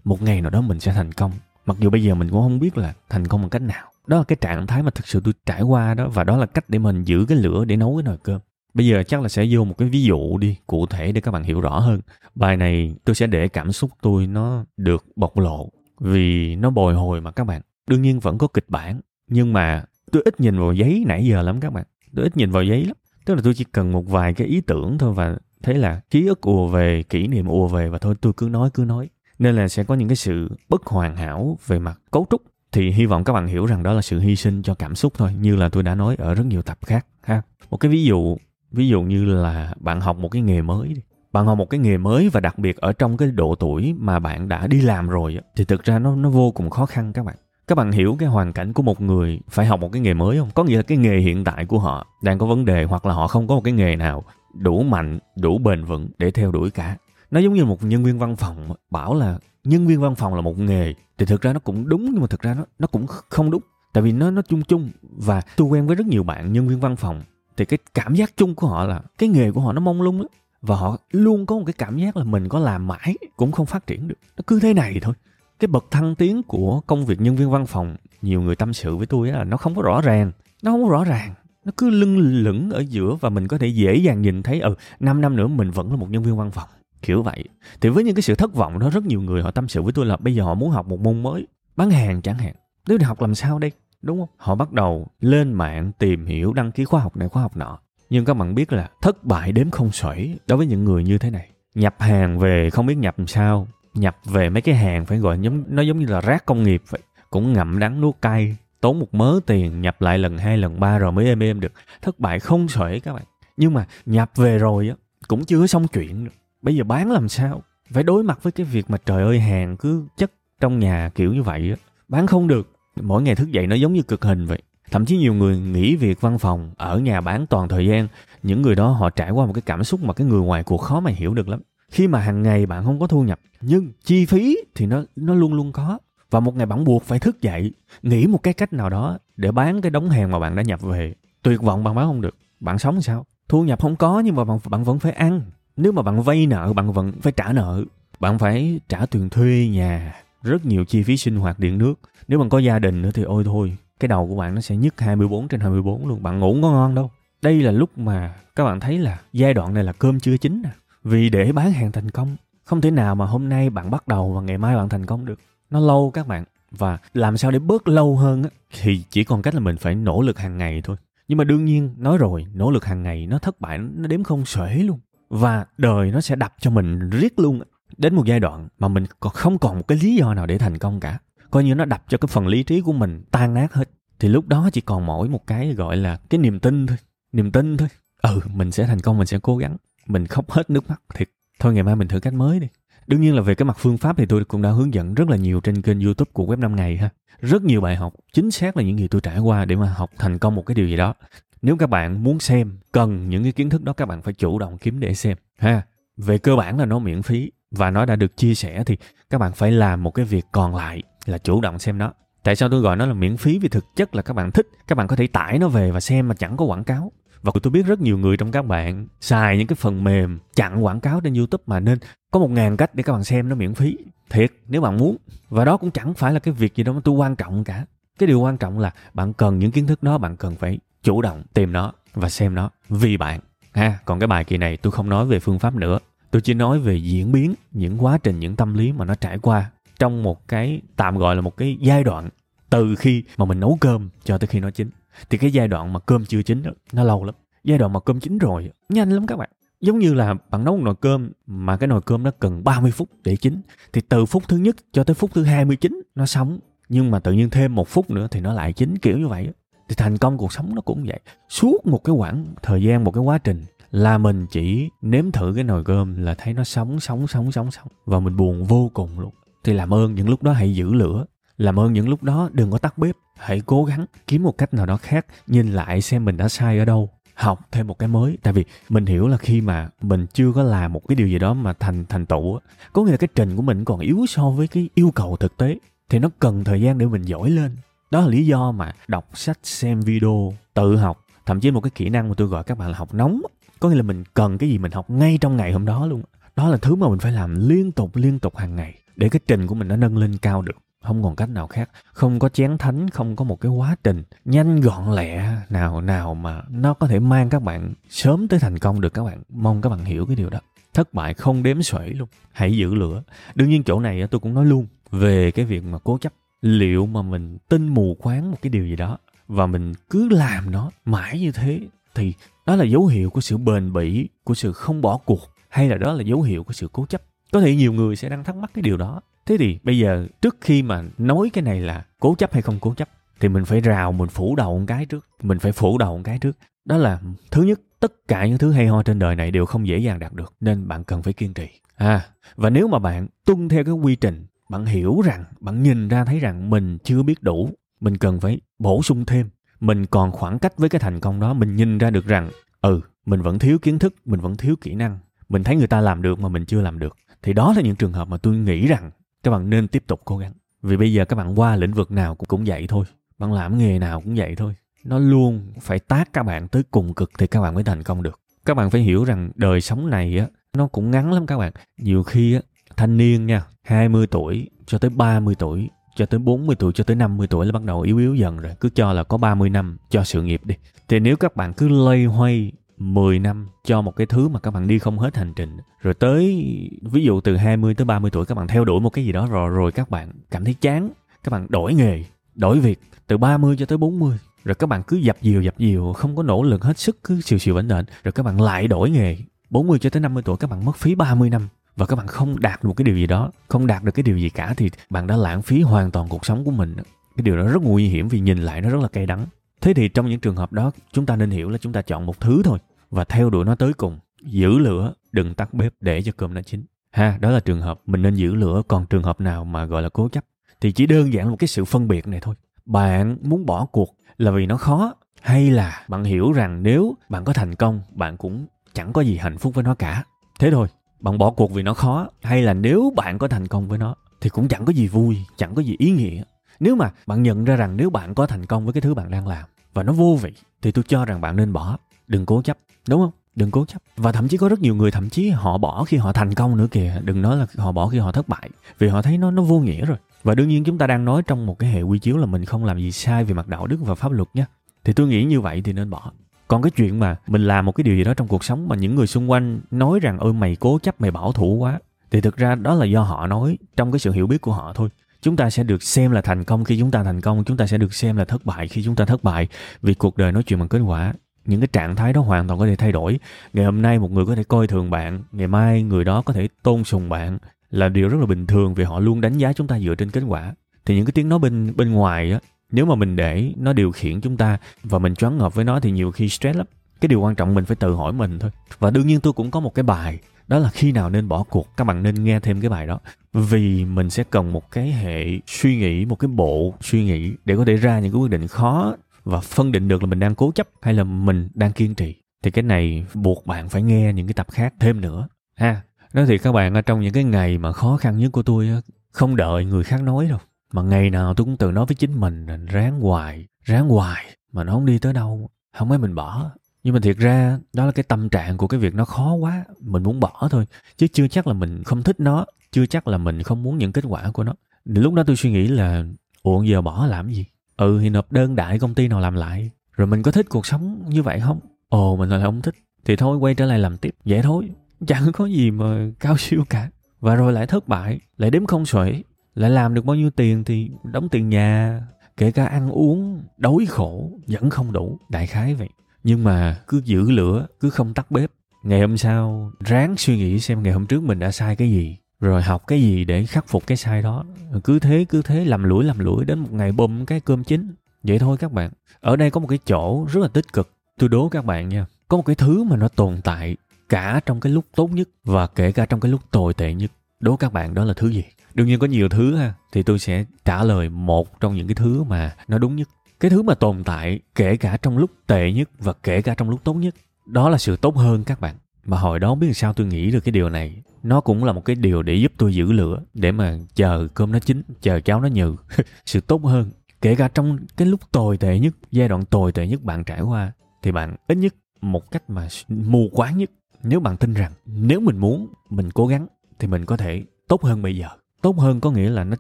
một 0.04 0.22
ngày 0.22 0.40
nào 0.40 0.50
đó 0.50 0.60
mình 0.60 0.80
sẽ 0.80 0.92
thành 0.92 1.12
công. 1.12 1.32
Mặc 1.66 1.76
dù 1.80 1.90
bây 1.90 2.02
giờ 2.02 2.14
mình 2.14 2.28
cũng 2.30 2.42
không 2.42 2.58
biết 2.58 2.78
là 2.78 2.94
thành 3.08 3.26
công 3.26 3.40
bằng 3.40 3.50
cách 3.50 3.62
nào. 3.62 3.88
Đó 4.06 4.16
là 4.16 4.24
cái 4.24 4.36
trạng 4.40 4.66
thái 4.66 4.82
mà 4.82 4.90
thực 4.90 5.08
sự 5.08 5.20
tôi 5.24 5.34
trải 5.46 5.62
qua 5.62 5.94
đó, 5.94 6.08
và 6.08 6.24
đó 6.24 6.36
là 6.36 6.46
cách 6.46 6.64
để 6.68 6.78
mình 6.78 7.04
giữ 7.04 7.24
cái 7.28 7.38
lửa 7.38 7.64
để 7.64 7.76
nấu 7.76 7.96
cái 7.96 8.02
nồi 8.02 8.16
cơm 8.22 8.40
bây 8.74 8.86
giờ 8.86 9.02
chắc 9.02 9.22
là 9.22 9.28
sẽ 9.28 9.46
vô 9.50 9.64
một 9.64 9.74
cái 9.78 9.88
ví 9.88 10.02
dụ 10.02 10.38
đi, 10.38 10.56
cụ 10.66 10.86
thể 10.86 11.12
để 11.12 11.20
các 11.20 11.30
bạn 11.30 11.42
hiểu 11.42 11.60
rõ 11.60 11.78
hơn. 11.78 12.00
Bài 12.34 12.56
này 12.56 12.94
tôi 13.04 13.14
sẽ 13.14 13.26
để 13.26 13.48
cảm 13.48 13.72
xúc 13.72 13.90
tôi 14.02 14.26
nó 14.26 14.64
được 14.76 15.04
bộc 15.16 15.38
lộ 15.38 15.70
vì 16.00 16.56
nó 16.56 16.70
bồi 16.70 16.94
hồi 16.94 17.20
mà 17.20 17.30
các 17.30 17.44
bạn. 17.44 17.62
Đương 17.86 18.02
nhiên 18.02 18.20
vẫn 18.20 18.38
có 18.38 18.46
kịch 18.46 18.66
bản, 18.68 19.00
nhưng 19.28 19.52
mà 19.52 19.84
tôi 20.12 20.22
ít 20.24 20.40
nhìn 20.40 20.58
vào 20.58 20.72
giấy 20.72 21.04
nãy 21.06 21.26
giờ 21.26 21.42
lắm 21.42 21.60
các 21.60 21.72
bạn. 21.72 21.84
Tôi 22.16 22.24
ít 22.24 22.36
nhìn 22.36 22.50
vào 22.50 22.62
giấy 22.62 22.84
lắm. 22.84 22.96
Tức 23.24 23.34
là 23.34 23.40
tôi 23.44 23.54
chỉ 23.54 23.64
cần 23.64 23.92
một 23.92 24.08
vài 24.08 24.34
cái 24.34 24.46
ý 24.46 24.60
tưởng 24.60 24.98
thôi 24.98 25.12
và 25.12 25.36
thế 25.62 25.74
là 25.74 26.00
ký 26.10 26.26
ức 26.26 26.40
ùa 26.40 26.66
về, 26.66 27.02
kỷ 27.02 27.26
niệm 27.26 27.46
ùa 27.46 27.68
về 27.68 27.88
và 27.88 27.98
thôi 27.98 28.14
tôi 28.20 28.32
cứ 28.36 28.48
nói 28.48 28.70
cứ 28.74 28.84
nói. 28.84 29.08
Nên 29.38 29.56
là 29.56 29.68
sẽ 29.68 29.84
có 29.84 29.94
những 29.94 30.08
cái 30.08 30.16
sự 30.16 30.48
bất 30.68 30.86
hoàn 30.86 31.16
hảo 31.16 31.58
về 31.66 31.78
mặt 31.78 32.00
cấu 32.10 32.26
trúc. 32.30 32.42
Thì 32.72 32.90
hy 32.90 33.06
vọng 33.06 33.24
các 33.24 33.32
bạn 33.32 33.46
hiểu 33.46 33.66
rằng 33.66 33.82
đó 33.82 33.92
là 33.92 34.02
sự 34.02 34.20
hy 34.20 34.36
sinh 34.36 34.62
cho 34.62 34.74
cảm 34.74 34.94
xúc 34.94 35.12
thôi, 35.16 35.34
như 35.40 35.56
là 35.56 35.68
tôi 35.68 35.82
đã 35.82 35.94
nói 35.94 36.16
ở 36.18 36.34
rất 36.34 36.46
nhiều 36.46 36.62
tập 36.62 36.78
khác, 36.86 37.06
ha. 37.22 37.42
Một 37.70 37.76
cái 37.76 37.90
ví 37.90 38.04
dụ 38.04 38.36
ví 38.72 38.88
dụ 38.88 39.02
như 39.02 39.24
là 39.24 39.74
bạn 39.80 40.00
học 40.00 40.18
một 40.18 40.28
cái 40.28 40.42
nghề 40.42 40.62
mới 40.62 40.88
đi. 40.88 41.00
Bạn 41.32 41.46
học 41.46 41.58
một 41.58 41.70
cái 41.70 41.80
nghề 41.80 41.98
mới 41.98 42.28
và 42.28 42.40
đặc 42.40 42.58
biệt 42.58 42.76
ở 42.76 42.92
trong 42.92 43.16
cái 43.16 43.30
độ 43.30 43.54
tuổi 43.54 43.94
mà 43.98 44.18
bạn 44.18 44.48
đã 44.48 44.66
đi 44.66 44.80
làm 44.80 45.08
rồi 45.08 45.38
thì 45.56 45.64
thực 45.64 45.84
ra 45.84 45.98
nó 45.98 46.16
nó 46.16 46.30
vô 46.30 46.50
cùng 46.50 46.70
khó 46.70 46.86
khăn 46.86 47.12
các 47.12 47.24
bạn. 47.24 47.36
Các 47.66 47.74
bạn 47.74 47.92
hiểu 47.92 48.16
cái 48.18 48.28
hoàn 48.28 48.52
cảnh 48.52 48.72
của 48.72 48.82
một 48.82 49.00
người 49.00 49.40
phải 49.50 49.66
học 49.66 49.80
một 49.80 49.92
cái 49.92 50.00
nghề 50.00 50.14
mới 50.14 50.38
không? 50.38 50.48
Có 50.54 50.64
nghĩa 50.64 50.76
là 50.76 50.82
cái 50.82 50.98
nghề 50.98 51.18
hiện 51.18 51.44
tại 51.44 51.64
của 51.64 51.78
họ 51.78 52.06
đang 52.22 52.38
có 52.38 52.46
vấn 52.46 52.64
đề 52.64 52.84
hoặc 52.84 53.06
là 53.06 53.14
họ 53.14 53.26
không 53.26 53.48
có 53.48 53.54
một 53.54 53.60
cái 53.64 53.72
nghề 53.72 53.96
nào 53.96 54.24
đủ 54.54 54.82
mạnh, 54.82 55.18
đủ 55.36 55.58
bền 55.58 55.84
vững 55.84 56.08
để 56.18 56.30
theo 56.30 56.52
đuổi 56.52 56.70
cả. 56.70 56.96
Nó 57.30 57.40
giống 57.40 57.54
như 57.54 57.64
một 57.64 57.84
nhân 57.84 58.04
viên 58.04 58.18
văn 58.18 58.36
phòng 58.36 58.74
bảo 58.90 59.14
là 59.14 59.38
nhân 59.64 59.86
viên 59.86 60.00
văn 60.00 60.14
phòng 60.14 60.34
là 60.34 60.40
một 60.40 60.58
nghề 60.58 60.94
thì 61.18 61.26
thực 61.26 61.40
ra 61.40 61.52
nó 61.52 61.60
cũng 61.60 61.88
đúng 61.88 62.04
nhưng 62.12 62.20
mà 62.20 62.26
thực 62.26 62.40
ra 62.40 62.54
nó 62.54 62.64
nó 62.78 62.86
cũng 62.86 63.06
không 63.06 63.50
đúng. 63.50 63.62
Tại 63.92 64.02
vì 64.02 64.12
nó 64.12 64.30
nó 64.30 64.42
chung 64.42 64.62
chung 64.62 64.90
và 65.02 65.42
tôi 65.56 65.68
quen 65.68 65.86
với 65.86 65.96
rất 65.96 66.06
nhiều 66.06 66.22
bạn 66.22 66.52
nhân 66.52 66.68
viên 66.68 66.80
văn 66.80 66.96
phòng 66.96 67.22
thì 67.56 67.64
cái 67.64 67.78
cảm 67.94 68.14
giác 68.14 68.36
chung 68.36 68.54
của 68.54 68.66
họ 68.66 68.84
là 68.84 69.02
cái 69.18 69.28
nghề 69.28 69.50
của 69.50 69.60
họ 69.60 69.72
nó 69.72 69.80
mông 69.80 70.02
lung 70.02 70.18
lắm. 70.18 70.26
Và 70.62 70.76
họ 70.76 70.96
luôn 71.10 71.46
có 71.46 71.56
một 71.56 71.62
cái 71.66 71.72
cảm 71.72 71.98
giác 71.98 72.16
là 72.16 72.24
mình 72.24 72.48
có 72.48 72.58
làm 72.58 72.86
mãi 72.86 73.16
cũng 73.36 73.52
không 73.52 73.66
phát 73.66 73.86
triển 73.86 74.08
được. 74.08 74.14
Nó 74.36 74.42
cứ 74.46 74.60
thế 74.60 74.74
này 74.74 74.98
thôi. 75.02 75.14
Cái 75.58 75.68
bậc 75.68 75.90
thăng 75.90 76.14
tiến 76.14 76.42
của 76.42 76.80
công 76.86 77.06
việc 77.06 77.20
nhân 77.20 77.36
viên 77.36 77.50
văn 77.50 77.66
phòng, 77.66 77.96
nhiều 78.22 78.42
người 78.42 78.56
tâm 78.56 78.72
sự 78.72 78.96
với 78.96 79.06
tôi 79.06 79.28
là 79.28 79.44
nó 79.44 79.56
không 79.56 79.74
có 79.74 79.82
rõ 79.82 80.00
ràng. 80.00 80.32
Nó 80.62 80.70
không 80.70 80.84
có 80.84 80.90
rõ 80.90 81.04
ràng. 81.04 81.34
Nó 81.64 81.72
cứ 81.76 81.90
lưng 81.90 82.18
lửng 82.18 82.70
ở 82.70 82.80
giữa 82.80 83.16
và 83.20 83.28
mình 83.28 83.48
có 83.48 83.58
thể 83.58 83.66
dễ 83.66 83.96
dàng 83.96 84.22
nhìn 84.22 84.42
thấy 84.42 84.60
ừ 84.60 84.74
5 85.00 85.20
năm 85.20 85.36
nữa 85.36 85.46
mình 85.46 85.70
vẫn 85.70 85.90
là 85.90 85.96
một 85.96 86.10
nhân 86.10 86.22
viên 86.22 86.36
văn 86.36 86.50
phòng. 86.50 86.68
Kiểu 87.02 87.22
vậy. 87.22 87.44
Thì 87.80 87.88
với 87.88 88.04
những 88.04 88.14
cái 88.14 88.22
sự 88.22 88.34
thất 88.34 88.54
vọng 88.54 88.78
đó, 88.78 88.90
rất 88.90 89.04
nhiều 89.04 89.20
người 89.20 89.42
họ 89.42 89.50
tâm 89.50 89.68
sự 89.68 89.82
với 89.82 89.92
tôi 89.92 90.06
là 90.06 90.16
bây 90.16 90.34
giờ 90.34 90.42
họ 90.42 90.54
muốn 90.54 90.70
học 90.70 90.88
một 90.88 91.00
môn 91.00 91.22
mới. 91.22 91.46
Bán 91.76 91.90
hàng 91.90 92.22
chẳng 92.22 92.38
hạn. 92.38 92.54
Nếu 92.88 92.98
đi 92.98 93.04
học 93.04 93.20
làm 93.20 93.34
sao 93.34 93.58
đây? 93.58 93.72
Đúng 94.02 94.18
không? 94.18 94.28
Họ 94.36 94.54
bắt 94.54 94.72
đầu 94.72 95.06
lên 95.20 95.52
mạng 95.52 95.92
tìm 95.98 96.26
hiểu 96.26 96.52
đăng 96.52 96.72
ký 96.72 96.84
khóa 96.84 97.00
học 97.00 97.16
này, 97.16 97.28
khóa 97.28 97.42
học 97.42 97.56
nọ. 97.56 97.78
Nhưng 98.10 98.24
các 98.24 98.34
bạn 98.34 98.54
biết 98.54 98.72
là 98.72 98.90
thất 99.02 99.24
bại 99.24 99.52
đếm 99.52 99.70
không 99.70 99.92
xuể 99.92 100.36
đối 100.46 100.58
với 100.58 100.66
những 100.66 100.84
người 100.84 101.04
như 101.04 101.18
thế 101.18 101.30
này. 101.30 101.48
Nhập 101.74 101.94
hàng 101.98 102.38
về, 102.38 102.70
không 102.70 102.86
biết 102.86 102.96
nhập 102.96 103.18
làm 103.18 103.26
sao. 103.26 103.68
Nhập 103.94 104.16
về 104.24 104.50
mấy 104.50 104.62
cái 104.62 104.74
hàng 104.74 105.06
phải 105.06 105.18
gọi 105.18 105.38
giống, 105.40 105.64
nó 105.68 105.82
giống 105.82 105.98
như 105.98 106.06
là 106.06 106.20
rác 106.20 106.46
công 106.46 106.62
nghiệp 106.62 106.82
vậy. 106.90 107.00
Cũng 107.30 107.52
ngậm 107.52 107.78
đắng 107.78 108.00
nuốt 108.00 108.14
cay. 108.22 108.56
Tốn 108.80 108.98
một 108.98 109.14
mớ 109.14 109.40
tiền, 109.46 109.80
nhập 109.80 110.02
lại 110.02 110.18
lần 110.18 110.38
hai, 110.38 110.56
lần 110.56 110.80
ba 110.80 110.98
rồi 110.98 111.12
mới 111.12 111.26
êm 111.26 111.42
êm 111.42 111.60
được. 111.60 111.72
Thất 112.02 112.20
bại 112.20 112.40
không 112.40 112.68
xuể 112.68 113.00
các 113.00 113.12
bạn. 113.14 113.24
Nhưng 113.56 113.74
mà 113.74 113.86
nhập 114.06 114.30
về 114.36 114.58
rồi 114.58 114.88
á, 114.88 114.94
cũng 115.28 115.44
chưa 115.44 115.66
xong 115.66 115.88
chuyện 115.88 116.28
bây 116.62 116.76
giờ 116.76 116.84
bán 116.84 117.10
làm 117.10 117.28
sao? 117.28 117.62
Phải 117.90 118.02
đối 118.02 118.22
mặt 118.22 118.42
với 118.42 118.52
cái 118.52 118.66
việc 118.66 118.90
mà 118.90 118.98
trời 119.06 119.22
ơi, 119.22 119.40
hàng 119.40 119.76
cứ 119.76 120.06
chất 120.16 120.32
trong 120.60 120.78
nhà 120.78 121.10
kiểu 121.14 121.34
như 121.34 121.42
vậy 121.42 121.70
á, 121.70 121.76
bán 122.08 122.26
không 122.26 122.48
được 122.48 122.71
mỗi 123.00 123.22
ngày 123.22 123.34
thức 123.34 123.52
dậy 123.52 123.66
nó 123.66 123.76
giống 123.76 123.92
như 123.92 124.02
cực 124.02 124.24
hình 124.24 124.46
vậy. 124.46 124.62
Thậm 124.90 125.04
chí 125.04 125.16
nhiều 125.16 125.34
người 125.34 125.58
nghỉ 125.58 125.96
việc 125.96 126.20
văn 126.20 126.38
phòng, 126.38 126.70
ở 126.76 126.98
nhà 126.98 127.20
bán 127.20 127.46
toàn 127.46 127.68
thời 127.68 127.86
gian. 127.86 128.08
Những 128.42 128.62
người 128.62 128.74
đó 128.74 128.88
họ 128.88 129.10
trải 129.10 129.30
qua 129.30 129.46
một 129.46 129.52
cái 129.52 129.62
cảm 129.66 129.84
xúc 129.84 130.02
mà 130.02 130.12
cái 130.12 130.26
người 130.26 130.40
ngoài 130.40 130.64
cuộc 130.64 130.76
khó 130.76 131.00
mà 131.00 131.10
hiểu 131.10 131.34
được 131.34 131.48
lắm. 131.48 131.60
Khi 131.90 132.08
mà 132.08 132.20
hàng 132.20 132.42
ngày 132.42 132.66
bạn 132.66 132.84
không 132.84 133.00
có 133.00 133.06
thu 133.06 133.22
nhập, 133.22 133.40
nhưng 133.60 133.92
chi 134.04 134.26
phí 134.26 134.56
thì 134.74 134.86
nó 134.86 135.02
nó 135.16 135.34
luôn 135.34 135.54
luôn 135.54 135.72
có. 135.72 135.98
Và 136.30 136.40
một 136.40 136.56
ngày 136.56 136.66
bạn 136.66 136.84
buộc 136.84 137.02
phải 137.02 137.18
thức 137.18 137.42
dậy, 137.42 137.72
nghĩ 138.02 138.26
một 138.26 138.42
cái 138.42 138.54
cách 138.54 138.72
nào 138.72 138.90
đó 138.90 139.18
để 139.36 139.52
bán 139.52 139.80
cái 139.80 139.90
đống 139.90 140.10
hàng 140.10 140.30
mà 140.30 140.38
bạn 140.38 140.56
đã 140.56 140.62
nhập 140.62 140.82
về. 140.82 141.14
Tuyệt 141.42 141.62
vọng 141.62 141.84
bạn 141.84 141.94
bán 141.94 142.06
không 142.06 142.20
được. 142.20 142.36
Bạn 142.60 142.78
sống 142.78 143.02
sao? 143.02 143.26
Thu 143.48 143.64
nhập 143.64 143.80
không 143.82 143.96
có 143.96 144.20
nhưng 144.20 144.36
mà 144.36 144.44
bạn 144.44 144.58
bạn 144.68 144.84
vẫn 144.84 144.98
phải 144.98 145.12
ăn. 145.12 145.40
Nếu 145.76 145.92
mà 145.92 146.02
bạn 146.02 146.22
vay 146.22 146.46
nợ, 146.46 146.72
bạn 146.72 146.92
vẫn 146.92 147.12
phải 147.20 147.32
trả 147.32 147.52
nợ. 147.52 147.84
Bạn 148.20 148.38
phải 148.38 148.80
trả 148.88 149.06
tiền 149.06 149.30
thuê 149.30 149.68
nhà 149.72 150.14
rất 150.42 150.66
nhiều 150.66 150.84
chi 150.84 151.02
phí 151.02 151.16
sinh 151.16 151.36
hoạt 151.36 151.58
điện 151.58 151.78
nước. 151.78 151.94
Nếu 152.28 152.38
bạn 152.38 152.48
có 152.48 152.58
gia 152.58 152.78
đình 152.78 153.02
nữa 153.02 153.10
thì 153.14 153.22
ôi 153.22 153.44
thôi 153.44 153.76
cái 154.00 154.08
đầu 154.08 154.26
của 154.28 154.36
bạn 154.36 154.54
nó 154.54 154.60
sẽ 154.60 154.76
nhức 154.76 155.00
24 155.00 155.48
trên 155.48 155.60
24 155.60 156.06
luôn. 156.06 156.22
Bạn 156.22 156.38
ngủ 156.38 156.58
có 156.62 156.70
ngon 156.70 156.94
đâu. 156.94 157.10
Đây 157.42 157.62
là 157.62 157.70
lúc 157.70 157.98
mà 157.98 158.34
các 158.56 158.64
bạn 158.64 158.80
thấy 158.80 158.98
là 158.98 159.20
giai 159.32 159.54
đoạn 159.54 159.74
này 159.74 159.84
là 159.84 159.92
cơm 159.92 160.20
chưa 160.20 160.36
chín 160.36 160.62
nè. 160.62 160.70
Vì 161.04 161.30
để 161.30 161.52
bán 161.52 161.72
hàng 161.72 161.92
thành 161.92 162.10
công 162.10 162.36
không 162.64 162.80
thể 162.80 162.90
nào 162.90 163.14
mà 163.14 163.26
hôm 163.26 163.48
nay 163.48 163.70
bạn 163.70 163.90
bắt 163.90 164.08
đầu 164.08 164.32
và 164.32 164.40
ngày 164.40 164.58
mai 164.58 164.76
bạn 164.76 164.88
thành 164.88 165.06
công 165.06 165.24
được. 165.24 165.40
Nó 165.70 165.80
lâu 165.80 166.10
các 166.14 166.26
bạn. 166.26 166.44
Và 166.70 166.98
làm 167.14 167.36
sao 167.36 167.50
để 167.50 167.58
bớt 167.58 167.88
lâu 167.88 168.16
hơn 168.16 168.42
á, 168.42 168.50
thì 168.80 169.04
chỉ 169.10 169.24
còn 169.24 169.42
cách 169.42 169.54
là 169.54 169.60
mình 169.60 169.76
phải 169.76 169.94
nỗ 169.94 170.22
lực 170.22 170.38
hàng 170.38 170.58
ngày 170.58 170.80
thôi. 170.84 170.96
Nhưng 171.28 171.38
mà 171.38 171.44
đương 171.44 171.64
nhiên 171.64 171.94
nói 171.98 172.18
rồi 172.18 172.46
nỗ 172.54 172.70
lực 172.70 172.84
hàng 172.84 173.02
ngày 173.02 173.26
nó 173.26 173.38
thất 173.38 173.60
bại 173.60 173.78
nó 173.78 174.06
đếm 174.06 174.22
không 174.22 174.44
xuể 174.44 174.74
luôn. 174.74 175.00
Và 175.28 175.64
đời 175.78 176.10
nó 176.10 176.20
sẽ 176.20 176.36
đập 176.36 176.54
cho 176.60 176.70
mình 176.70 177.10
riết 177.10 177.38
luôn 177.38 177.60
đến 177.96 178.14
một 178.14 178.26
giai 178.26 178.40
đoạn 178.40 178.68
mà 178.78 178.88
mình 178.88 179.06
còn 179.20 179.32
không 179.32 179.58
còn 179.58 179.76
một 179.76 179.88
cái 179.88 179.98
lý 180.02 180.16
do 180.16 180.34
nào 180.34 180.46
để 180.46 180.58
thành 180.58 180.78
công 180.78 181.00
cả. 181.00 181.18
Coi 181.50 181.64
như 181.64 181.74
nó 181.74 181.84
đập 181.84 182.04
cho 182.08 182.18
cái 182.18 182.26
phần 182.26 182.46
lý 182.46 182.62
trí 182.62 182.80
của 182.80 182.92
mình 182.92 183.22
tan 183.30 183.54
nát 183.54 183.72
hết. 183.72 183.90
Thì 184.18 184.28
lúc 184.28 184.48
đó 184.48 184.70
chỉ 184.72 184.80
còn 184.80 185.06
mỗi 185.06 185.28
một 185.28 185.46
cái 185.46 185.74
gọi 185.74 185.96
là 185.96 186.16
cái 186.30 186.38
niềm 186.38 186.60
tin 186.60 186.86
thôi. 186.86 186.96
Niềm 187.32 187.52
tin 187.52 187.76
thôi. 187.76 187.88
Ừ 188.22 188.40
mình 188.54 188.72
sẽ 188.72 188.86
thành 188.86 189.00
công, 189.00 189.18
mình 189.18 189.26
sẽ 189.26 189.38
cố 189.42 189.56
gắng. 189.56 189.76
Mình 190.06 190.26
khóc 190.26 190.50
hết 190.50 190.70
nước 190.70 190.90
mắt. 190.90 191.00
Thiệt. 191.14 191.30
Thôi 191.58 191.74
ngày 191.74 191.82
mai 191.82 191.96
mình 191.96 192.08
thử 192.08 192.20
cách 192.20 192.34
mới 192.34 192.60
đi. 192.60 192.68
Đương 193.06 193.20
nhiên 193.20 193.34
là 193.34 193.42
về 193.42 193.54
cái 193.54 193.64
mặt 193.64 193.76
phương 193.80 193.98
pháp 193.98 194.16
thì 194.16 194.26
tôi 194.26 194.44
cũng 194.44 194.62
đã 194.62 194.70
hướng 194.70 194.94
dẫn 194.94 195.14
rất 195.14 195.28
là 195.28 195.36
nhiều 195.36 195.60
trên 195.60 195.82
kênh 195.82 196.00
youtube 196.00 196.30
của 196.32 196.44
web 196.44 196.58
5 196.58 196.76
ngày 196.76 196.96
ha. 196.96 197.10
Rất 197.40 197.62
nhiều 197.62 197.80
bài 197.80 197.96
học. 197.96 198.14
Chính 198.32 198.50
xác 198.50 198.76
là 198.76 198.82
những 198.82 198.98
gì 198.98 199.08
tôi 199.08 199.20
trải 199.20 199.38
qua 199.38 199.64
để 199.64 199.76
mà 199.76 199.92
học 199.96 200.10
thành 200.18 200.38
công 200.38 200.54
một 200.54 200.66
cái 200.66 200.74
điều 200.74 200.86
gì 200.86 200.96
đó. 200.96 201.14
Nếu 201.62 201.76
các 201.76 201.86
bạn 201.86 202.24
muốn 202.24 202.40
xem, 202.40 202.78
cần 202.92 203.28
những 203.28 203.42
cái 203.42 203.52
kiến 203.52 203.70
thức 203.70 203.82
đó, 203.82 203.92
các 203.92 204.06
bạn 204.06 204.22
phải 204.22 204.34
chủ 204.34 204.58
động 204.58 204.78
kiếm 204.78 205.00
để 205.00 205.14
xem. 205.14 205.36
Ha. 205.58 205.82
Về 206.16 206.38
cơ 206.38 206.56
bản 206.56 206.78
là 206.78 206.86
nó 206.86 206.98
miễn 206.98 207.22
phí 207.22 207.50
và 207.72 207.90
nó 207.90 208.04
đã 208.04 208.16
được 208.16 208.36
chia 208.36 208.54
sẻ 208.54 208.84
thì 208.86 208.96
các 209.30 209.38
bạn 209.38 209.52
phải 209.52 209.72
làm 209.72 210.02
một 210.02 210.10
cái 210.10 210.24
việc 210.24 210.44
còn 210.52 210.76
lại 210.76 211.02
là 211.26 211.38
chủ 211.38 211.60
động 211.60 211.78
xem 211.78 211.98
nó. 211.98 212.12
Tại 212.42 212.56
sao 212.56 212.68
tôi 212.68 212.80
gọi 212.80 212.96
nó 212.96 213.06
là 213.06 213.14
miễn 213.14 213.36
phí 213.36 213.58
vì 213.58 213.68
thực 213.68 213.84
chất 213.96 214.14
là 214.14 214.22
các 214.22 214.34
bạn 214.34 214.50
thích, 214.50 214.66
các 214.88 214.98
bạn 214.98 215.06
có 215.06 215.16
thể 215.16 215.26
tải 215.26 215.58
nó 215.58 215.68
về 215.68 215.90
và 215.90 216.00
xem 216.00 216.28
mà 216.28 216.34
chẳng 216.34 216.56
có 216.56 216.64
quảng 216.64 216.84
cáo. 216.84 217.12
Và 217.42 217.52
tôi 217.62 217.70
biết 217.70 217.86
rất 217.86 218.00
nhiều 218.00 218.18
người 218.18 218.36
trong 218.36 218.52
các 218.52 218.66
bạn 218.66 219.06
xài 219.20 219.58
những 219.58 219.66
cái 219.66 219.76
phần 219.76 220.04
mềm 220.04 220.38
chặn 220.54 220.84
quảng 220.84 221.00
cáo 221.00 221.20
trên 221.20 221.34
youtube 221.34 221.62
mà 221.66 221.80
nên 221.80 221.98
có 222.30 222.40
một 222.40 222.50
ngàn 222.50 222.76
cách 222.76 222.94
để 222.94 223.02
các 223.02 223.12
bạn 223.12 223.24
xem 223.24 223.48
nó 223.48 223.54
miễn 223.54 223.74
phí. 223.74 223.96
Thiệt, 224.30 224.52
nếu 224.68 224.80
bạn 224.80 224.96
muốn. 224.96 225.16
Và 225.48 225.64
đó 225.64 225.76
cũng 225.76 225.90
chẳng 225.90 226.14
phải 226.14 226.32
là 226.32 226.40
cái 226.40 226.54
việc 226.54 226.74
gì 226.74 226.84
đó 226.84 226.92
mà 226.92 227.00
tôi 227.04 227.14
quan 227.14 227.36
trọng 227.36 227.64
cả. 227.64 227.86
Cái 228.18 228.26
điều 228.26 228.40
quan 228.40 228.56
trọng 228.56 228.78
là 228.78 228.92
bạn 229.14 229.32
cần 229.32 229.58
những 229.58 229.70
kiến 229.70 229.86
thức 229.86 230.02
đó, 230.02 230.18
bạn 230.18 230.36
cần 230.36 230.56
phải 230.56 230.78
chủ 231.02 231.22
động 231.22 231.42
tìm 231.54 231.72
nó 231.72 231.92
và 232.14 232.28
xem 232.28 232.54
nó 232.54 232.70
vì 232.88 233.16
bạn. 233.16 233.40
Ha, 233.72 233.98
còn 234.04 234.20
cái 234.20 234.26
bài 234.26 234.44
kỳ 234.44 234.56
này 234.58 234.76
tôi 234.76 234.90
không 234.90 235.08
nói 235.08 235.26
về 235.26 235.38
phương 235.38 235.58
pháp 235.58 235.74
nữa 235.74 235.98
tôi 236.32 236.42
chỉ 236.42 236.54
nói 236.54 236.78
về 236.78 236.96
diễn 236.96 237.32
biến 237.32 237.54
những 237.72 238.04
quá 238.04 238.18
trình 238.22 238.40
những 238.40 238.56
tâm 238.56 238.74
lý 238.74 238.92
mà 238.92 239.04
nó 239.04 239.14
trải 239.14 239.38
qua 239.38 239.70
trong 239.98 240.22
một 240.22 240.48
cái 240.48 240.80
tạm 240.96 241.18
gọi 241.18 241.36
là 241.36 241.40
một 241.40 241.56
cái 241.56 241.76
giai 241.80 242.04
đoạn 242.04 242.28
từ 242.70 242.94
khi 242.94 243.24
mà 243.36 243.44
mình 243.44 243.60
nấu 243.60 243.78
cơm 243.80 244.08
cho 244.24 244.38
tới 244.38 244.46
khi 244.46 244.60
nó 244.60 244.70
chín. 244.70 244.90
Thì 245.30 245.38
cái 245.38 245.50
giai 245.50 245.68
đoạn 245.68 245.92
mà 245.92 246.00
cơm 246.00 246.24
chưa 246.24 246.42
chín 246.42 246.62
đó, 246.62 246.70
nó 246.92 247.04
lâu 247.04 247.24
lắm. 247.24 247.34
Giai 247.64 247.78
đoạn 247.78 247.92
mà 247.92 248.00
cơm 248.00 248.20
chín 248.20 248.38
rồi 248.38 248.70
nhanh 248.88 249.10
lắm 249.10 249.26
các 249.26 249.36
bạn. 249.36 249.50
Giống 249.80 249.98
như 249.98 250.14
là 250.14 250.34
bạn 250.50 250.64
nấu 250.64 250.76
một 250.76 250.82
nồi 250.82 250.94
cơm 251.00 251.32
mà 251.46 251.76
cái 251.76 251.86
nồi 251.86 252.00
cơm 252.00 252.22
nó 252.22 252.30
cần 252.30 252.64
30 252.64 252.90
phút 252.90 253.08
để 253.24 253.36
chín 253.36 253.60
thì 253.92 254.00
từ 254.00 254.26
phút 254.26 254.48
thứ 254.48 254.56
nhất 254.56 254.76
cho 254.92 255.04
tới 255.04 255.14
phút 255.14 255.30
thứ 255.34 255.44
29 255.44 256.02
nó 256.14 256.26
sống 256.26 256.58
nhưng 256.88 257.10
mà 257.10 257.18
tự 257.18 257.32
nhiên 257.32 257.50
thêm 257.50 257.74
một 257.74 257.88
phút 257.88 258.10
nữa 258.10 258.28
thì 258.30 258.40
nó 258.40 258.52
lại 258.52 258.72
chín 258.72 258.98
kiểu 258.98 259.18
như 259.18 259.28
vậy 259.28 259.48
thì 259.88 259.94
thành 259.94 260.18
công 260.18 260.38
cuộc 260.38 260.52
sống 260.52 260.74
nó 260.74 260.80
cũng 260.80 261.04
vậy. 261.06 261.20
Suốt 261.48 261.86
một 261.86 262.04
cái 262.04 262.16
khoảng 262.18 262.44
thời 262.62 262.82
gian 262.82 263.04
một 263.04 263.10
cái 263.10 263.22
quá 263.22 263.38
trình 263.38 263.64
là 263.92 264.18
mình 264.18 264.46
chỉ 264.46 264.90
nếm 265.02 265.30
thử 265.30 265.52
cái 265.54 265.64
nồi 265.64 265.84
cơm 265.84 266.22
là 266.22 266.34
thấy 266.34 266.54
nó 266.54 266.64
sống 266.64 267.00
sống 267.00 267.26
sống 267.26 267.52
sống 267.52 267.70
sống. 267.70 267.88
Và 268.06 268.20
mình 268.20 268.36
buồn 268.36 268.64
vô 268.64 268.90
cùng 268.94 269.20
luôn. 269.20 269.32
Thì 269.64 269.72
làm 269.72 269.94
ơn 269.94 270.14
những 270.14 270.28
lúc 270.28 270.42
đó 270.42 270.52
hãy 270.52 270.74
giữ 270.74 270.94
lửa. 270.94 271.24
Làm 271.56 271.78
ơn 271.78 271.92
những 271.92 272.08
lúc 272.08 272.22
đó 272.22 272.48
đừng 272.52 272.70
có 272.70 272.78
tắt 272.78 272.98
bếp. 272.98 273.16
Hãy 273.36 273.62
cố 273.66 273.84
gắng 273.84 274.06
kiếm 274.26 274.42
một 274.42 274.58
cách 274.58 274.74
nào 274.74 274.86
đó 274.86 274.96
khác, 274.96 275.26
nhìn 275.46 275.72
lại 275.72 276.02
xem 276.02 276.24
mình 276.24 276.36
đã 276.36 276.48
sai 276.48 276.78
ở 276.78 276.84
đâu. 276.84 277.10
Học 277.34 277.60
thêm 277.72 277.86
một 277.86 277.98
cái 277.98 278.08
mới. 278.08 278.38
Tại 278.42 278.52
vì 278.52 278.64
mình 278.88 279.06
hiểu 279.06 279.28
là 279.28 279.36
khi 279.36 279.60
mà 279.60 279.88
mình 280.02 280.26
chưa 280.32 280.52
có 280.52 280.62
làm 280.62 280.92
một 280.92 281.08
cái 281.08 281.16
điều 281.16 281.28
gì 281.28 281.38
đó 281.38 281.54
mà 281.54 281.72
thành 281.72 282.04
thành 282.08 282.26
tựu 282.26 282.58
có 282.92 283.02
nghĩa 283.02 283.10
là 283.10 283.16
cái 283.16 283.28
trình 283.34 283.56
của 283.56 283.62
mình 283.62 283.84
còn 283.84 284.00
yếu 284.00 284.24
so 284.28 284.50
với 284.50 284.68
cái 284.68 284.88
yêu 284.94 285.10
cầu 285.14 285.36
thực 285.36 285.56
tế. 285.56 285.78
Thì 286.08 286.18
nó 286.18 286.30
cần 286.38 286.64
thời 286.64 286.80
gian 286.80 286.98
để 286.98 287.06
mình 287.06 287.22
giỏi 287.22 287.50
lên. 287.50 287.76
Đó 288.10 288.20
là 288.20 288.26
lý 288.26 288.46
do 288.46 288.72
mà 288.72 288.92
đọc 289.08 289.28
sách, 289.34 289.58
xem 289.62 290.00
video, 290.00 290.52
tự 290.74 290.96
học. 290.96 291.24
Thậm 291.46 291.60
chí 291.60 291.70
một 291.70 291.80
cái 291.80 291.90
kỹ 291.90 292.08
năng 292.08 292.28
mà 292.28 292.34
tôi 292.36 292.48
gọi 292.48 292.64
các 292.64 292.78
bạn 292.78 292.90
là 292.90 292.98
học 292.98 293.14
nóng 293.14 293.42
có 293.82 293.88
nghĩa 293.88 293.96
là 293.96 294.02
mình 294.02 294.24
cần 294.34 294.58
cái 294.58 294.68
gì 294.68 294.78
mình 294.78 294.92
học 294.92 295.10
ngay 295.10 295.38
trong 295.40 295.56
ngày 295.56 295.72
hôm 295.72 295.86
đó 295.86 296.06
luôn. 296.06 296.22
Đó 296.56 296.68
là 296.68 296.76
thứ 296.76 296.94
mà 296.94 297.08
mình 297.08 297.18
phải 297.18 297.32
làm 297.32 297.68
liên 297.68 297.92
tục 297.92 298.16
liên 298.16 298.38
tục 298.38 298.56
hàng 298.56 298.76
ngày 298.76 298.94
để 299.16 299.28
cái 299.28 299.40
trình 299.46 299.66
của 299.66 299.74
mình 299.74 299.88
nó 299.88 299.96
nâng 299.96 300.16
lên 300.16 300.38
cao 300.42 300.62
được. 300.62 300.76
Không 301.02 301.22
còn 301.22 301.36
cách 301.36 301.48
nào 301.48 301.66
khác. 301.66 301.90
Không 302.12 302.38
có 302.38 302.48
chén 302.48 302.78
thánh, 302.78 303.10
không 303.10 303.36
có 303.36 303.44
một 303.44 303.60
cái 303.60 303.72
quá 303.72 303.96
trình 304.04 304.22
nhanh 304.44 304.80
gọn 304.80 305.12
lẹ 305.12 305.56
nào 305.70 306.00
nào 306.00 306.34
mà 306.34 306.62
nó 306.70 306.94
có 306.94 307.06
thể 307.06 307.18
mang 307.18 307.50
các 307.50 307.62
bạn 307.62 307.92
sớm 308.08 308.48
tới 308.48 308.60
thành 308.60 308.78
công 308.78 309.00
được 309.00 309.14
các 309.14 309.24
bạn. 309.24 309.42
Mong 309.48 309.80
các 309.80 309.88
bạn 309.88 310.04
hiểu 310.04 310.26
cái 310.26 310.36
điều 310.36 310.50
đó. 310.50 310.58
Thất 310.94 311.14
bại 311.14 311.34
không 311.34 311.62
đếm 311.62 311.82
xuể 311.82 312.08
luôn. 312.08 312.28
Hãy 312.52 312.76
giữ 312.76 312.94
lửa. 312.94 313.22
Đương 313.54 313.70
nhiên 313.70 313.82
chỗ 313.84 314.00
này 314.00 314.26
tôi 314.26 314.40
cũng 314.40 314.54
nói 314.54 314.64
luôn 314.64 314.86
về 315.10 315.50
cái 315.50 315.64
việc 315.64 315.84
mà 315.84 315.98
cố 316.04 316.18
chấp. 316.18 316.32
Liệu 316.60 317.06
mà 317.06 317.22
mình 317.22 317.58
tin 317.68 317.88
mù 317.88 318.16
quáng 318.20 318.50
một 318.50 318.58
cái 318.62 318.70
điều 318.70 318.86
gì 318.86 318.96
đó 318.96 319.18
và 319.48 319.66
mình 319.66 319.92
cứ 320.10 320.28
làm 320.28 320.70
nó 320.70 320.90
mãi 321.04 321.40
như 321.40 321.52
thế 321.52 321.80
thì 322.14 322.34
đó 322.66 322.76
là 322.76 322.84
dấu 322.84 323.06
hiệu 323.06 323.30
của 323.30 323.40
sự 323.40 323.58
bền 323.58 323.92
bỉ, 323.92 324.28
của 324.44 324.54
sự 324.54 324.72
không 324.72 325.00
bỏ 325.00 325.18
cuộc, 325.24 325.40
hay 325.68 325.88
là 325.88 325.96
đó 325.96 326.12
là 326.12 326.22
dấu 326.22 326.42
hiệu 326.42 326.64
của 326.64 326.72
sự 326.72 326.88
cố 326.92 327.06
chấp? 327.06 327.22
Có 327.52 327.60
thể 327.60 327.76
nhiều 327.76 327.92
người 327.92 328.16
sẽ 328.16 328.28
đang 328.28 328.44
thắc 328.44 328.56
mắc 328.56 328.70
cái 328.74 328.82
điều 328.82 328.96
đó. 328.96 329.20
Thế 329.46 329.56
thì 329.58 329.78
bây 329.82 329.98
giờ, 329.98 330.26
trước 330.42 330.56
khi 330.60 330.82
mà 330.82 331.04
nói 331.18 331.50
cái 331.52 331.62
này 331.62 331.80
là 331.80 332.04
cố 332.20 332.34
chấp 332.34 332.52
hay 332.52 332.62
không 332.62 332.78
cố 332.80 332.94
chấp, 332.94 333.08
thì 333.40 333.48
mình 333.48 333.64
phải 333.64 333.80
rào, 333.80 334.12
mình 334.12 334.28
phủ 334.28 334.56
đầu 334.56 334.78
một 334.78 334.84
cái 334.88 335.06
trước, 335.06 335.26
mình 335.42 335.58
phải 335.58 335.72
phủ 335.72 335.98
đầu 335.98 336.16
một 336.16 336.22
cái 336.24 336.38
trước. 336.38 336.56
Đó 336.84 336.96
là 336.96 337.20
thứ 337.50 337.62
nhất, 337.62 337.80
tất 338.00 338.12
cả 338.28 338.46
những 338.46 338.58
thứ 338.58 338.72
hay 338.72 338.86
ho 338.86 339.02
trên 339.02 339.18
đời 339.18 339.36
này 339.36 339.50
đều 339.50 339.66
không 339.66 339.86
dễ 339.86 339.98
dàng 339.98 340.18
đạt 340.18 340.32
được, 340.32 340.54
nên 340.60 340.88
bạn 340.88 341.04
cần 341.04 341.22
phải 341.22 341.32
kiên 341.32 341.54
trì. 341.54 341.68
À 341.96 342.26
và 342.56 342.70
nếu 342.70 342.88
mà 342.88 342.98
bạn 342.98 343.26
tuân 343.46 343.68
theo 343.68 343.84
cái 343.84 343.94
quy 343.94 344.16
trình, 344.16 344.46
bạn 344.68 344.86
hiểu 344.86 345.20
rằng, 345.24 345.44
bạn 345.60 345.82
nhìn 345.82 346.08
ra 346.08 346.24
thấy 346.24 346.38
rằng 346.38 346.70
mình 346.70 346.98
chưa 347.04 347.22
biết 347.22 347.42
đủ, 347.42 347.70
mình 348.00 348.16
cần 348.18 348.40
phải 348.40 348.60
bổ 348.78 349.02
sung 349.02 349.24
thêm 349.24 349.50
mình 349.82 350.06
còn 350.06 350.32
khoảng 350.32 350.58
cách 350.58 350.78
với 350.78 350.88
cái 350.88 351.00
thành 351.00 351.20
công 351.20 351.40
đó, 351.40 351.54
mình 351.54 351.76
nhìn 351.76 351.98
ra 351.98 352.10
được 352.10 352.26
rằng 352.26 352.50
ừ 352.80 353.00
mình 353.26 353.42
vẫn 353.42 353.58
thiếu 353.58 353.78
kiến 353.78 353.98
thức, 353.98 354.14
mình 354.24 354.40
vẫn 354.40 354.56
thiếu 354.56 354.76
kỹ 354.80 354.94
năng. 354.94 355.18
Mình 355.48 355.64
thấy 355.64 355.76
người 355.76 355.86
ta 355.86 356.00
làm 356.00 356.22
được 356.22 356.40
mà 356.40 356.48
mình 356.48 356.64
chưa 356.64 356.80
làm 356.80 356.98
được. 356.98 357.16
Thì 357.42 357.52
đó 357.52 357.72
là 357.76 357.82
những 357.82 357.96
trường 357.96 358.12
hợp 358.12 358.28
mà 358.28 358.36
tôi 358.36 358.56
nghĩ 358.56 358.86
rằng 358.86 359.10
các 359.42 359.50
bạn 359.50 359.70
nên 359.70 359.88
tiếp 359.88 360.04
tục 360.06 360.20
cố 360.24 360.38
gắng. 360.38 360.52
Vì 360.82 360.96
bây 360.96 361.12
giờ 361.12 361.24
các 361.24 361.36
bạn 361.36 361.60
qua 361.60 361.76
lĩnh 361.76 361.92
vực 361.92 362.10
nào 362.10 362.34
cũng 362.34 362.46
cũng 362.46 362.64
vậy 362.66 362.86
thôi. 362.88 363.04
Bạn 363.38 363.52
làm 363.52 363.78
nghề 363.78 363.98
nào 363.98 364.20
cũng 364.20 364.34
vậy 364.34 364.54
thôi. 364.56 364.74
Nó 365.04 365.18
luôn 365.18 365.72
phải 365.80 365.98
tác 365.98 366.32
các 366.32 366.42
bạn 366.42 366.68
tới 366.68 366.82
cùng 366.90 367.14
cực 367.14 367.30
thì 367.38 367.46
các 367.46 367.60
bạn 367.60 367.74
mới 367.74 367.84
thành 367.84 368.02
công 368.02 368.22
được. 368.22 368.40
Các 368.64 368.74
bạn 368.74 368.90
phải 368.90 369.00
hiểu 369.00 369.24
rằng 369.24 369.50
đời 369.54 369.80
sống 369.80 370.10
này 370.10 370.38
á, 370.38 370.46
nó 370.76 370.86
cũng 370.86 371.10
ngắn 371.10 371.32
lắm 371.32 371.46
các 371.46 371.58
bạn. 371.58 371.72
Nhiều 371.96 372.22
khi 372.22 372.54
á, 372.54 372.60
thanh 372.96 373.16
niên 373.16 373.46
nha 373.46 373.62
20 373.82 374.26
tuổi 374.26 374.68
cho 374.86 374.98
tới 374.98 375.10
30 375.10 375.54
tuổi 375.54 375.90
cho 376.16 376.26
tới 376.26 376.38
40 376.38 376.76
tuổi, 376.76 376.92
cho 376.92 377.04
tới 377.04 377.16
50 377.16 377.46
tuổi 377.46 377.66
là 377.66 377.72
bắt 377.72 377.82
đầu 377.82 378.00
yếu 378.00 378.18
yếu 378.18 378.34
dần 378.34 378.56
rồi. 378.56 378.72
Cứ 378.80 378.88
cho 378.94 379.12
là 379.12 379.22
có 379.22 379.36
30 379.36 379.70
năm 379.70 379.96
cho 380.10 380.24
sự 380.24 380.42
nghiệp 380.42 380.60
đi. 380.64 380.74
Thì 381.08 381.20
nếu 381.20 381.36
các 381.36 381.56
bạn 381.56 381.72
cứ 381.72 381.88
lây 381.88 382.24
hoay 382.24 382.72
10 382.98 383.38
năm 383.38 383.68
cho 383.84 384.02
một 384.02 384.16
cái 384.16 384.26
thứ 384.26 384.48
mà 384.48 384.60
các 384.60 384.70
bạn 384.70 384.88
đi 384.88 384.98
không 384.98 385.18
hết 385.18 385.36
hành 385.36 385.52
trình, 385.56 385.76
rồi 386.00 386.14
tới 386.14 386.64
ví 387.02 387.24
dụ 387.24 387.40
từ 387.40 387.56
20 387.56 387.94
tới 387.94 388.04
30 388.04 388.30
tuổi 388.30 388.44
các 388.44 388.54
bạn 388.54 388.68
theo 388.68 388.84
đuổi 388.84 389.00
một 389.00 389.10
cái 389.10 389.24
gì 389.24 389.32
đó 389.32 389.46
rồi 389.50 389.68
rồi 389.68 389.92
các 389.92 390.10
bạn 390.10 390.32
cảm 390.50 390.64
thấy 390.64 390.74
chán, 390.74 391.10
các 391.44 391.50
bạn 391.50 391.66
đổi 391.68 391.94
nghề, 391.94 392.24
đổi 392.54 392.80
việc, 392.80 393.00
từ 393.26 393.38
30 393.38 393.76
cho 393.78 393.86
tới 393.86 393.98
40 393.98 394.38
rồi 394.64 394.74
các 394.74 394.86
bạn 394.86 395.02
cứ 395.02 395.16
dập 395.16 395.36
dìu 395.42 395.62
dập 395.62 395.78
dìu, 395.78 396.12
không 396.12 396.36
có 396.36 396.42
nỗ 396.42 396.62
lực 396.62 396.82
hết 396.82 396.98
sức, 396.98 397.18
cứ 397.24 397.40
xìu 397.40 397.58
xìu 397.58 397.74
bẩn 397.74 397.88
đện 397.88 398.04
rồi 398.24 398.32
các 398.32 398.42
bạn 398.42 398.60
lại 398.60 398.88
đổi 398.88 399.10
nghề. 399.10 399.36
40 399.70 399.98
cho 399.98 400.10
tới 400.10 400.20
50 400.20 400.42
tuổi 400.46 400.56
các 400.56 400.70
bạn 400.70 400.84
mất 400.84 400.96
phí 400.96 401.14
30 401.14 401.50
năm 401.50 401.68
và 401.96 402.06
các 402.06 402.16
bạn 402.16 402.26
không 402.26 402.60
đạt 402.60 402.82
được 402.82 402.88
một 402.88 402.94
cái 402.96 403.04
điều 403.04 403.16
gì 403.16 403.26
đó, 403.26 403.50
không 403.68 403.86
đạt 403.86 404.02
được 404.02 404.12
cái 404.12 404.22
điều 404.22 404.38
gì 404.38 404.48
cả, 404.48 404.74
thì 404.76 404.90
bạn 405.10 405.26
đã 405.26 405.36
lãng 405.36 405.62
phí 405.62 405.82
hoàn 405.82 406.10
toàn 406.10 406.28
cuộc 406.28 406.46
sống 406.46 406.64
của 406.64 406.70
mình. 406.70 406.96
Cái 407.36 407.42
điều 407.42 407.56
đó 407.56 407.62
rất 407.62 407.82
nguy 407.82 408.08
hiểm 408.08 408.28
vì 408.28 408.40
nhìn 408.40 408.58
lại 408.58 408.80
nó 408.80 408.90
rất 408.90 409.00
là 409.02 409.08
cay 409.08 409.26
đắng. 409.26 409.46
Thế 409.80 409.94
thì 409.94 410.08
trong 410.08 410.28
những 410.28 410.40
trường 410.40 410.56
hợp 410.56 410.72
đó, 410.72 410.90
chúng 411.12 411.26
ta 411.26 411.36
nên 411.36 411.50
hiểu 411.50 411.70
là 411.70 411.78
chúng 411.78 411.92
ta 411.92 412.02
chọn 412.02 412.26
một 412.26 412.40
thứ 412.40 412.62
thôi 412.64 412.78
và 413.10 413.24
theo 413.24 413.50
đuổi 413.50 413.64
nó 413.64 413.74
tới 413.74 413.92
cùng. 413.92 414.18
Giữ 414.42 414.78
lửa, 414.78 415.12
đừng 415.32 415.54
tắt 415.54 415.74
bếp 415.74 415.94
để 416.00 416.22
cho 416.22 416.32
cơm 416.36 416.54
nó 416.54 416.62
chín. 416.62 416.84
Ha, 417.10 417.38
đó 417.40 417.50
là 417.50 417.60
trường 417.60 417.80
hợp. 417.80 418.00
Mình 418.06 418.22
nên 418.22 418.34
giữ 418.34 418.54
lửa. 418.54 418.82
Còn 418.88 419.06
trường 419.06 419.22
hợp 419.22 419.40
nào 419.40 419.64
mà 419.64 419.84
gọi 419.84 420.02
là 420.02 420.08
cố 420.08 420.28
chấp? 420.28 420.44
Thì 420.80 420.92
chỉ 420.92 421.06
đơn 421.06 421.32
giản 421.32 421.50
một 421.50 421.56
cái 421.58 421.68
sự 421.68 421.84
phân 421.84 422.08
biệt 422.08 422.26
này 422.26 422.40
thôi. 422.42 422.54
Bạn 422.86 423.36
muốn 423.42 423.66
bỏ 423.66 423.84
cuộc 423.84 424.16
là 424.38 424.50
vì 424.50 424.66
nó 424.66 424.76
khó, 424.76 425.14
hay 425.40 425.70
là 425.70 426.04
bạn 426.08 426.24
hiểu 426.24 426.52
rằng 426.52 426.82
nếu 426.82 427.14
bạn 427.28 427.44
có 427.44 427.52
thành 427.52 427.74
công, 427.74 428.00
bạn 428.10 428.36
cũng 428.36 428.66
chẳng 428.94 429.12
có 429.12 429.20
gì 429.20 429.36
hạnh 429.36 429.58
phúc 429.58 429.74
với 429.74 429.84
nó 429.84 429.94
cả? 429.94 430.24
Thế 430.58 430.70
thôi 430.70 430.88
bạn 431.22 431.38
bỏ 431.38 431.50
cuộc 431.50 431.72
vì 431.72 431.82
nó 431.82 431.94
khó. 431.94 432.28
Hay 432.42 432.62
là 432.62 432.74
nếu 432.74 433.12
bạn 433.16 433.38
có 433.38 433.48
thành 433.48 433.68
công 433.68 433.88
với 433.88 433.98
nó, 433.98 434.14
thì 434.40 434.50
cũng 434.50 434.68
chẳng 434.68 434.84
có 434.84 434.92
gì 434.92 435.08
vui, 435.08 435.38
chẳng 435.56 435.74
có 435.74 435.82
gì 435.82 435.96
ý 435.98 436.10
nghĩa. 436.10 436.42
Nếu 436.80 436.96
mà 436.96 437.10
bạn 437.26 437.42
nhận 437.42 437.64
ra 437.64 437.76
rằng 437.76 437.96
nếu 437.96 438.10
bạn 438.10 438.34
có 438.34 438.46
thành 438.46 438.66
công 438.66 438.84
với 438.84 438.92
cái 438.92 439.00
thứ 439.00 439.14
bạn 439.14 439.30
đang 439.30 439.46
làm, 439.46 439.64
và 439.94 440.02
nó 440.02 440.12
vô 440.12 440.38
vị, 440.42 440.52
thì 440.82 440.92
tôi 440.92 441.04
cho 441.08 441.24
rằng 441.24 441.40
bạn 441.40 441.56
nên 441.56 441.72
bỏ. 441.72 441.98
Đừng 442.26 442.46
cố 442.46 442.62
chấp, 442.62 442.78
đúng 443.08 443.20
không? 443.20 443.30
Đừng 443.54 443.70
cố 443.70 443.84
chấp. 443.84 444.02
Và 444.16 444.32
thậm 444.32 444.48
chí 444.48 444.56
có 444.56 444.68
rất 444.68 444.80
nhiều 444.80 444.94
người, 444.94 445.10
thậm 445.10 445.30
chí 445.30 445.50
họ 445.50 445.78
bỏ 445.78 446.04
khi 446.04 446.16
họ 446.16 446.32
thành 446.32 446.54
công 446.54 446.76
nữa 446.76 446.86
kìa. 446.90 447.20
Đừng 447.24 447.42
nói 447.42 447.56
là 447.56 447.66
họ 447.76 447.92
bỏ 447.92 448.08
khi 448.08 448.18
họ 448.18 448.32
thất 448.32 448.48
bại, 448.48 448.70
vì 448.98 449.08
họ 449.08 449.22
thấy 449.22 449.38
nó 449.38 449.50
nó 449.50 449.62
vô 449.62 449.80
nghĩa 449.80 450.04
rồi. 450.04 450.16
Và 450.42 450.54
đương 450.54 450.68
nhiên 450.68 450.84
chúng 450.84 450.98
ta 450.98 451.06
đang 451.06 451.24
nói 451.24 451.42
trong 451.46 451.66
một 451.66 451.78
cái 451.78 451.90
hệ 451.90 452.02
quy 452.02 452.18
chiếu 452.18 452.36
là 452.36 452.46
mình 452.46 452.64
không 452.64 452.84
làm 452.84 452.98
gì 452.98 453.12
sai 453.12 453.44
về 453.44 453.54
mặt 453.54 453.68
đạo 453.68 453.86
đức 453.86 453.96
và 454.00 454.14
pháp 454.14 454.32
luật 454.32 454.48
nhé 454.54 454.64
thì 455.04 455.12
tôi 455.12 455.28
nghĩ 455.28 455.44
như 455.44 455.60
vậy 455.60 455.82
thì 455.82 455.92
nên 455.92 456.10
bỏ 456.10 456.32
còn 456.72 456.82
cái 456.82 456.90
chuyện 456.90 457.18
mà 457.18 457.36
mình 457.46 457.64
làm 457.64 457.86
một 457.86 457.92
cái 457.92 458.04
điều 458.04 458.16
gì 458.16 458.24
đó 458.24 458.34
trong 458.34 458.48
cuộc 458.48 458.64
sống 458.64 458.88
mà 458.88 458.96
những 458.96 459.14
người 459.14 459.26
xung 459.26 459.50
quanh 459.50 459.80
nói 459.90 460.20
rằng, 460.20 460.38
ôi, 460.38 460.52
mày 460.52 460.76
cố 460.76 460.98
chấp, 461.02 461.20
mày 461.20 461.30
bảo 461.30 461.52
thủ 461.52 461.74
quá. 461.74 461.98
Thì 462.30 462.40
thực 462.40 462.56
ra 462.56 462.74
đó 462.74 462.94
là 462.94 463.06
do 463.06 463.22
họ 463.22 463.46
nói, 463.46 463.78
trong 463.96 464.12
cái 464.12 464.18
sự 464.18 464.32
hiểu 464.32 464.46
biết 464.46 464.60
của 464.60 464.72
họ 464.72 464.92
thôi. 464.94 465.08
Chúng 465.42 465.56
ta 465.56 465.70
sẽ 465.70 465.82
được 465.82 466.02
xem 466.02 466.30
là 466.30 466.40
thành 466.40 466.64
công 466.64 466.84
khi 466.84 466.98
chúng 466.98 467.10
ta 467.10 467.24
thành 467.24 467.40
công, 467.40 467.64
chúng 467.64 467.76
ta 467.76 467.86
sẽ 467.86 467.98
được 467.98 468.14
xem 468.14 468.36
là 468.36 468.44
thất 468.44 468.64
bại 468.64 468.88
khi 468.88 469.02
chúng 469.02 469.14
ta 469.14 469.24
thất 469.24 469.44
bại. 469.44 469.68
Vì 470.02 470.14
cuộc 470.14 470.36
đời 470.36 470.52
nói 470.52 470.62
chuyện 470.62 470.78
bằng 470.78 470.88
kết 470.88 470.98
quả, 470.98 471.32
những 471.64 471.80
cái 471.80 471.88
trạng 471.92 472.16
thái 472.16 472.32
đó 472.32 472.40
hoàn 472.40 472.68
toàn 472.68 472.80
có 472.80 472.86
thể 472.86 472.96
thay 472.96 473.12
đổi. 473.12 473.38
Ngày 473.72 473.84
hôm 473.84 474.02
nay 474.02 474.18
một 474.18 474.30
người 474.30 474.46
có 474.46 474.54
thể 474.54 474.64
coi 474.64 474.86
thường 474.86 475.10
bạn, 475.10 475.42
ngày 475.52 475.66
mai 475.66 476.02
người 476.02 476.24
đó 476.24 476.42
có 476.42 476.52
thể 476.52 476.68
tôn 476.82 477.04
sùng 477.04 477.28
bạn 477.28 477.58
là 477.90 478.08
điều 478.08 478.28
rất 478.28 478.38
là 478.40 478.46
bình 478.46 478.66
thường 478.66 478.94
vì 478.94 479.04
họ 479.04 479.20
luôn 479.20 479.40
đánh 479.40 479.58
giá 479.58 479.72
chúng 479.72 479.86
ta 479.86 479.98
dựa 479.98 480.14
trên 480.14 480.30
kết 480.30 480.42
quả. 480.46 480.74
Thì 481.04 481.16
những 481.16 481.24
cái 481.24 481.32
tiếng 481.32 481.48
nói 481.48 481.58
bên 481.58 481.96
bên 481.96 482.12
ngoài 482.12 482.52
á 482.52 482.58
nếu 482.92 483.06
mà 483.06 483.14
mình 483.14 483.36
để 483.36 483.72
nó 483.76 483.92
điều 483.92 484.12
khiển 484.12 484.40
chúng 484.40 484.56
ta 484.56 484.78
và 485.02 485.18
mình 485.18 485.34
choáng 485.34 485.58
ngợp 485.58 485.74
với 485.74 485.84
nó 485.84 486.00
thì 486.00 486.10
nhiều 486.10 486.30
khi 486.30 486.48
stress 486.48 486.78
lắm. 486.78 486.86
Cái 487.20 487.28
điều 487.28 487.40
quan 487.40 487.54
trọng 487.54 487.74
mình 487.74 487.84
phải 487.84 487.96
tự 487.96 488.14
hỏi 488.14 488.32
mình 488.32 488.58
thôi. 488.58 488.70
Và 488.98 489.10
đương 489.10 489.26
nhiên 489.26 489.40
tôi 489.40 489.52
cũng 489.52 489.70
có 489.70 489.80
một 489.80 489.94
cái 489.94 490.02
bài, 490.02 490.38
đó 490.68 490.78
là 490.78 490.90
khi 490.90 491.12
nào 491.12 491.30
nên 491.30 491.48
bỏ 491.48 491.62
cuộc, 491.62 491.96
các 491.96 492.04
bạn 492.04 492.22
nên 492.22 492.44
nghe 492.44 492.60
thêm 492.60 492.80
cái 492.80 492.90
bài 492.90 493.06
đó. 493.06 493.20
Vì 493.52 494.04
mình 494.04 494.30
sẽ 494.30 494.44
cần 494.50 494.72
một 494.72 494.90
cái 494.90 495.12
hệ 495.12 495.44
suy 495.66 495.96
nghĩ, 495.96 496.24
một 496.24 496.36
cái 496.36 496.48
bộ 496.48 496.94
suy 497.00 497.24
nghĩ 497.24 497.52
để 497.64 497.76
có 497.76 497.84
thể 497.84 497.96
ra 497.96 498.18
những 498.18 498.32
cái 498.32 498.40
quyết 498.40 498.50
định 498.50 498.68
khó 498.68 499.16
và 499.44 499.60
phân 499.60 499.92
định 499.92 500.08
được 500.08 500.22
là 500.22 500.26
mình 500.26 500.40
đang 500.40 500.54
cố 500.54 500.72
chấp 500.74 500.88
hay 501.02 501.14
là 501.14 501.24
mình 501.24 501.68
đang 501.74 501.92
kiên 501.92 502.14
trì. 502.14 502.34
Thì 502.62 502.70
cái 502.70 502.82
này 502.82 503.26
buộc 503.34 503.66
bạn 503.66 503.88
phải 503.88 504.02
nghe 504.02 504.32
những 504.32 504.46
cái 504.46 504.54
tập 504.54 504.66
khác 504.70 504.94
thêm 505.00 505.20
nữa, 505.20 505.48
ha. 505.76 506.00
Nói 506.34 506.46
thì 506.46 506.58
các 506.58 506.72
bạn, 506.72 506.94
ở 506.94 507.02
trong 507.02 507.20
những 507.20 507.32
cái 507.32 507.44
ngày 507.44 507.78
mà 507.78 507.92
khó 507.92 508.16
khăn 508.16 508.38
nhất 508.38 508.52
của 508.52 508.62
tôi 508.62 508.88
không 509.32 509.56
đợi 509.56 509.84
người 509.84 510.04
khác 510.04 510.22
nói 510.22 510.48
đâu 510.48 510.58
mà 510.92 511.02
ngày 511.02 511.30
nào 511.30 511.54
tôi 511.54 511.64
cũng 511.64 511.76
tự 511.76 511.90
nói 511.90 512.06
với 512.06 512.14
chính 512.14 512.40
mình 512.40 512.66
là 512.66 512.76
ráng 512.76 513.20
hoài 513.20 513.66
ráng 513.84 514.08
hoài 514.08 514.44
mà 514.72 514.84
nó 514.84 514.92
không 514.92 515.06
đi 515.06 515.18
tới 515.18 515.32
đâu. 515.32 515.70
Không 515.98 516.08
mấy 516.08 516.18
mình 516.18 516.34
bỏ. 516.34 516.70
Nhưng 517.04 517.14
mà 517.14 517.20
thiệt 517.20 517.36
ra, 517.36 517.78
đó 517.92 518.06
là 518.06 518.12
cái 518.12 518.22
tâm 518.22 518.48
trạng 518.48 518.76
của 518.76 518.86
cái 518.86 519.00
việc 519.00 519.14
nó 519.14 519.24
khó 519.24 519.52
quá. 519.54 519.84
Mình 520.00 520.22
muốn 520.22 520.40
bỏ 520.40 520.68
thôi, 520.70 520.86
chứ 521.16 521.26
chưa 521.28 521.48
chắc 521.48 521.66
là 521.66 521.72
mình 521.72 522.02
không 522.04 522.22
thích 522.22 522.40
nó, 522.40 522.66
chưa 522.92 523.06
chắc 523.06 523.28
là 523.28 523.38
mình 523.38 523.62
không 523.62 523.82
muốn 523.82 523.98
những 523.98 524.12
kết 524.12 524.24
quả 524.28 524.50
của 524.50 524.64
nó. 524.64 524.74
Lúc 525.04 525.34
đó 525.34 525.42
tôi 525.46 525.56
suy 525.56 525.70
nghĩ 525.72 525.88
là, 525.88 526.24
ủa, 526.62 526.82
giờ 526.82 527.02
bỏ 527.02 527.26
làm 527.26 527.52
gì? 527.52 527.66
Ừ 527.96 528.18
thì 528.22 528.30
nộp 528.30 528.52
đơn 528.52 528.76
đại 528.76 528.98
công 528.98 529.14
ty 529.14 529.28
nào 529.28 529.40
làm 529.40 529.54
lại? 529.54 529.90
Rồi 530.12 530.26
mình 530.26 530.42
có 530.42 530.50
thích 530.50 530.66
cuộc 530.68 530.86
sống 530.86 531.24
như 531.28 531.42
vậy 531.42 531.60
không? 531.60 531.80
Ồ, 532.08 532.36
mình 532.36 532.48
lại 532.48 532.60
không 532.62 532.82
thích. 532.82 532.94
Thì 533.24 533.36
thôi, 533.36 533.56
quay 533.56 533.74
trở 533.74 533.86
lại 533.86 533.98
làm 533.98 534.16
tiếp. 534.16 534.34
Vậy 534.44 534.62
thôi. 534.62 534.90
Chẳng 535.26 535.52
có 535.52 535.66
gì 535.66 535.90
mà 535.90 536.30
cao 536.40 536.56
siêu 536.58 536.84
cả. 536.90 537.10
Và 537.40 537.54
rồi 537.54 537.72
lại 537.72 537.86
thất 537.86 538.08
bại, 538.08 538.40
lại 538.56 538.70
đếm 538.70 538.86
không 538.86 539.06
xuể 539.06 539.42
lại 539.74 539.90
làm 539.90 540.14
được 540.14 540.24
bao 540.24 540.36
nhiêu 540.36 540.50
tiền 540.50 540.84
thì 540.84 541.10
đóng 541.24 541.48
tiền 541.48 541.68
nhà, 541.68 542.20
kể 542.56 542.70
cả 542.70 542.84
ăn 542.84 543.10
uống, 543.10 543.62
đói 543.78 544.06
khổ, 544.08 544.50
vẫn 544.66 544.90
không 544.90 545.12
đủ. 545.12 545.38
Đại 545.48 545.66
khái 545.66 545.94
vậy. 545.94 546.08
Nhưng 546.44 546.64
mà 546.64 547.00
cứ 547.08 547.22
giữ 547.24 547.50
lửa, 547.50 547.86
cứ 548.00 548.10
không 548.10 548.34
tắt 548.34 548.50
bếp. 548.50 548.70
Ngày 549.02 549.20
hôm 549.20 549.36
sau, 549.36 549.92
ráng 550.00 550.36
suy 550.36 550.56
nghĩ 550.56 550.80
xem 550.80 551.02
ngày 551.02 551.12
hôm 551.12 551.26
trước 551.26 551.42
mình 551.42 551.58
đã 551.58 551.70
sai 551.70 551.96
cái 551.96 552.10
gì, 552.10 552.36
rồi 552.60 552.82
học 552.82 553.06
cái 553.06 553.22
gì 553.22 553.44
để 553.44 553.66
khắc 553.66 553.88
phục 553.88 554.06
cái 554.06 554.16
sai 554.16 554.42
đó. 554.42 554.64
Cứ 555.04 555.18
thế 555.18 555.46
cứ 555.48 555.62
thế, 555.62 555.84
làm 555.84 556.02
lũi 556.02 556.24
làm 556.24 556.38
lũi 556.38 556.64
đến 556.64 556.78
một 556.78 556.92
ngày 556.92 557.12
bùm 557.12 557.44
cái 557.44 557.60
cơm 557.60 557.84
chín. 557.84 558.14
Vậy 558.42 558.58
thôi 558.58 558.76
các 558.76 558.92
bạn. 558.92 559.10
Ở 559.40 559.56
đây 559.56 559.70
có 559.70 559.80
một 559.80 559.86
cái 559.86 559.98
chỗ 560.06 560.46
rất 560.52 560.60
là 560.60 560.68
tích 560.68 560.92
cực. 560.92 561.10
Tôi 561.38 561.48
đố 561.48 561.68
các 561.68 561.84
bạn 561.84 562.08
nha, 562.08 562.26
có 562.48 562.56
một 562.56 562.66
cái 562.66 562.76
thứ 562.76 563.02
mà 563.02 563.16
nó 563.16 563.28
tồn 563.28 563.60
tại 563.64 563.96
cả 564.28 564.60
trong 564.66 564.80
cái 564.80 564.92
lúc 564.92 565.04
tốt 565.16 565.30
nhất 565.32 565.48
và 565.64 565.86
kể 565.86 566.12
cả 566.12 566.26
trong 566.26 566.40
cái 566.40 566.50
lúc 566.50 566.60
tồi 566.70 566.94
tệ 566.94 567.14
nhất. 567.14 567.30
Đố 567.60 567.76
các 567.76 567.92
bạn 567.92 568.14
đó 568.14 568.24
là 568.24 568.34
thứ 568.34 568.48
gì? 568.48 568.64
Đương 568.94 569.06
nhiên 569.06 569.18
có 569.18 569.26
nhiều 569.26 569.48
thứ 569.48 569.76
ha, 569.76 569.94
thì 570.12 570.22
tôi 570.22 570.38
sẽ 570.38 570.64
trả 570.84 571.04
lời 571.04 571.28
một 571.28 571.80
trong 571.80 571.96
những 571.96 572.06
cái 572.06 572.14
thứ 572.14 572.42
mà 572.42 572.76
nó 572.88 572.98
đúng 572.98 573.16
nhất. 573.16 573.28
Cái 573.60 573.70
thứ 573.70 573.82
mà 573.82 573.94
tồn 573.94 574.24
tại 574.24 574.60
kể 574.74 574.96
cả 574.96 575.16
trong 575.22 575.38
lúc 575.38 575.50
tệ 575.66 575.92
nhất 575.92 576.10
và 576.18 576.32
kể 576.32 576.62
cả 576.62 576.74
trong 576.74 576.90
lúc 576.90 577.00
tốt 577.04 577.14
nhất, 577.14 577.34
đó 577.66 577.88
là 577.88 577.98
sự 577.98 578.16
tốt 578.16 578.36
hơn 578.36 578.64
các 578.64 578.80
bạn. 578.80 578.96
Mà 579.24 579.38
hồi 579.38 579.58
đó 579.58 579.74
biết 579.74 579.96
sao 579.96 580.12
tôi 580.12 580.26
nghĩ 580.26 580.50
được 580.50 580.60
cái 580.60 580.72
điều 580.72 580.88
này. 580.88 581.22
Nó 581.42 581.60
cũng 581.60 581.84
là 581.84 581.92
một 581.92 582.04
cái 582.04 582.16
điều 582.16 582.42
để 582.42 582.54
giúp 582.54 582.72
tôi 582.76 582.94
giữ 582.94 583.12
lửa, 583.12 583.42
để 583.54 583.72
mà 583.72 583.98
chờ 584.14 584.48
cơm 584.54 584.72
nó 584.72 584.78
chín, 584.78 585.02
chờ 585.20 585.40
cháo 585.40 585.60
nó 585.60 585.68
nhừ. 585.68 585.96
Sự 586.46 586.60
tốt 586.60 586.84
hơn, 586.84 587.10
kể 587.40 587.54
cả 587.54 587.68
trong 587.68 587.98
cái 588.16 588.28
lúc 588.28 588.40
tồi 588.52 588.76
tệ 588.76 588.98
nhất, 588.98 589.14
giai 589.30 589.48
đoạn 589.48 589.64
tồi 589.64 589.92
tệ 589.92 590.06
nhất 590.06 590.22
bạn 590.22 590.44
trải 590.44 590.60
qua, 590.60 590.92
thì 591.22 591.32
bạn 591.32 591.56
ít 591.66 591.74
nhất 591.74 591.94
một 592.20 592.50
cách 592.50 592.70
mà 592.70 592.88
mù 593.08 593.48
quáng 593.52 593.78
nhất, 593.78 593.90
nếu 594.22 594.40
bạn 594.40 594.56
tin 594.56 594.74
rằng 594.74 594.92
nếu 595.06 595.40
mình 595.40 595.58
muốn, 595.58 595.88
mình 596.10 596.30
cố 596.30 596.46
gắng, 596.46 596.66
thì 596.98 597.08
mình 597.08 597.24
có 597.24 597.36
thể 597.36 597.64
tốt 597.88 598.02
hơn 598.02 598.22
bây 598.22 598.36
giờ 598.36 598.48
tốt 598.82 598.98
hơn 598.98 599.20
có 599.20 599.30
nghĩa 599.30 599.50
là 599.50 599.64
nó 599.64 599.76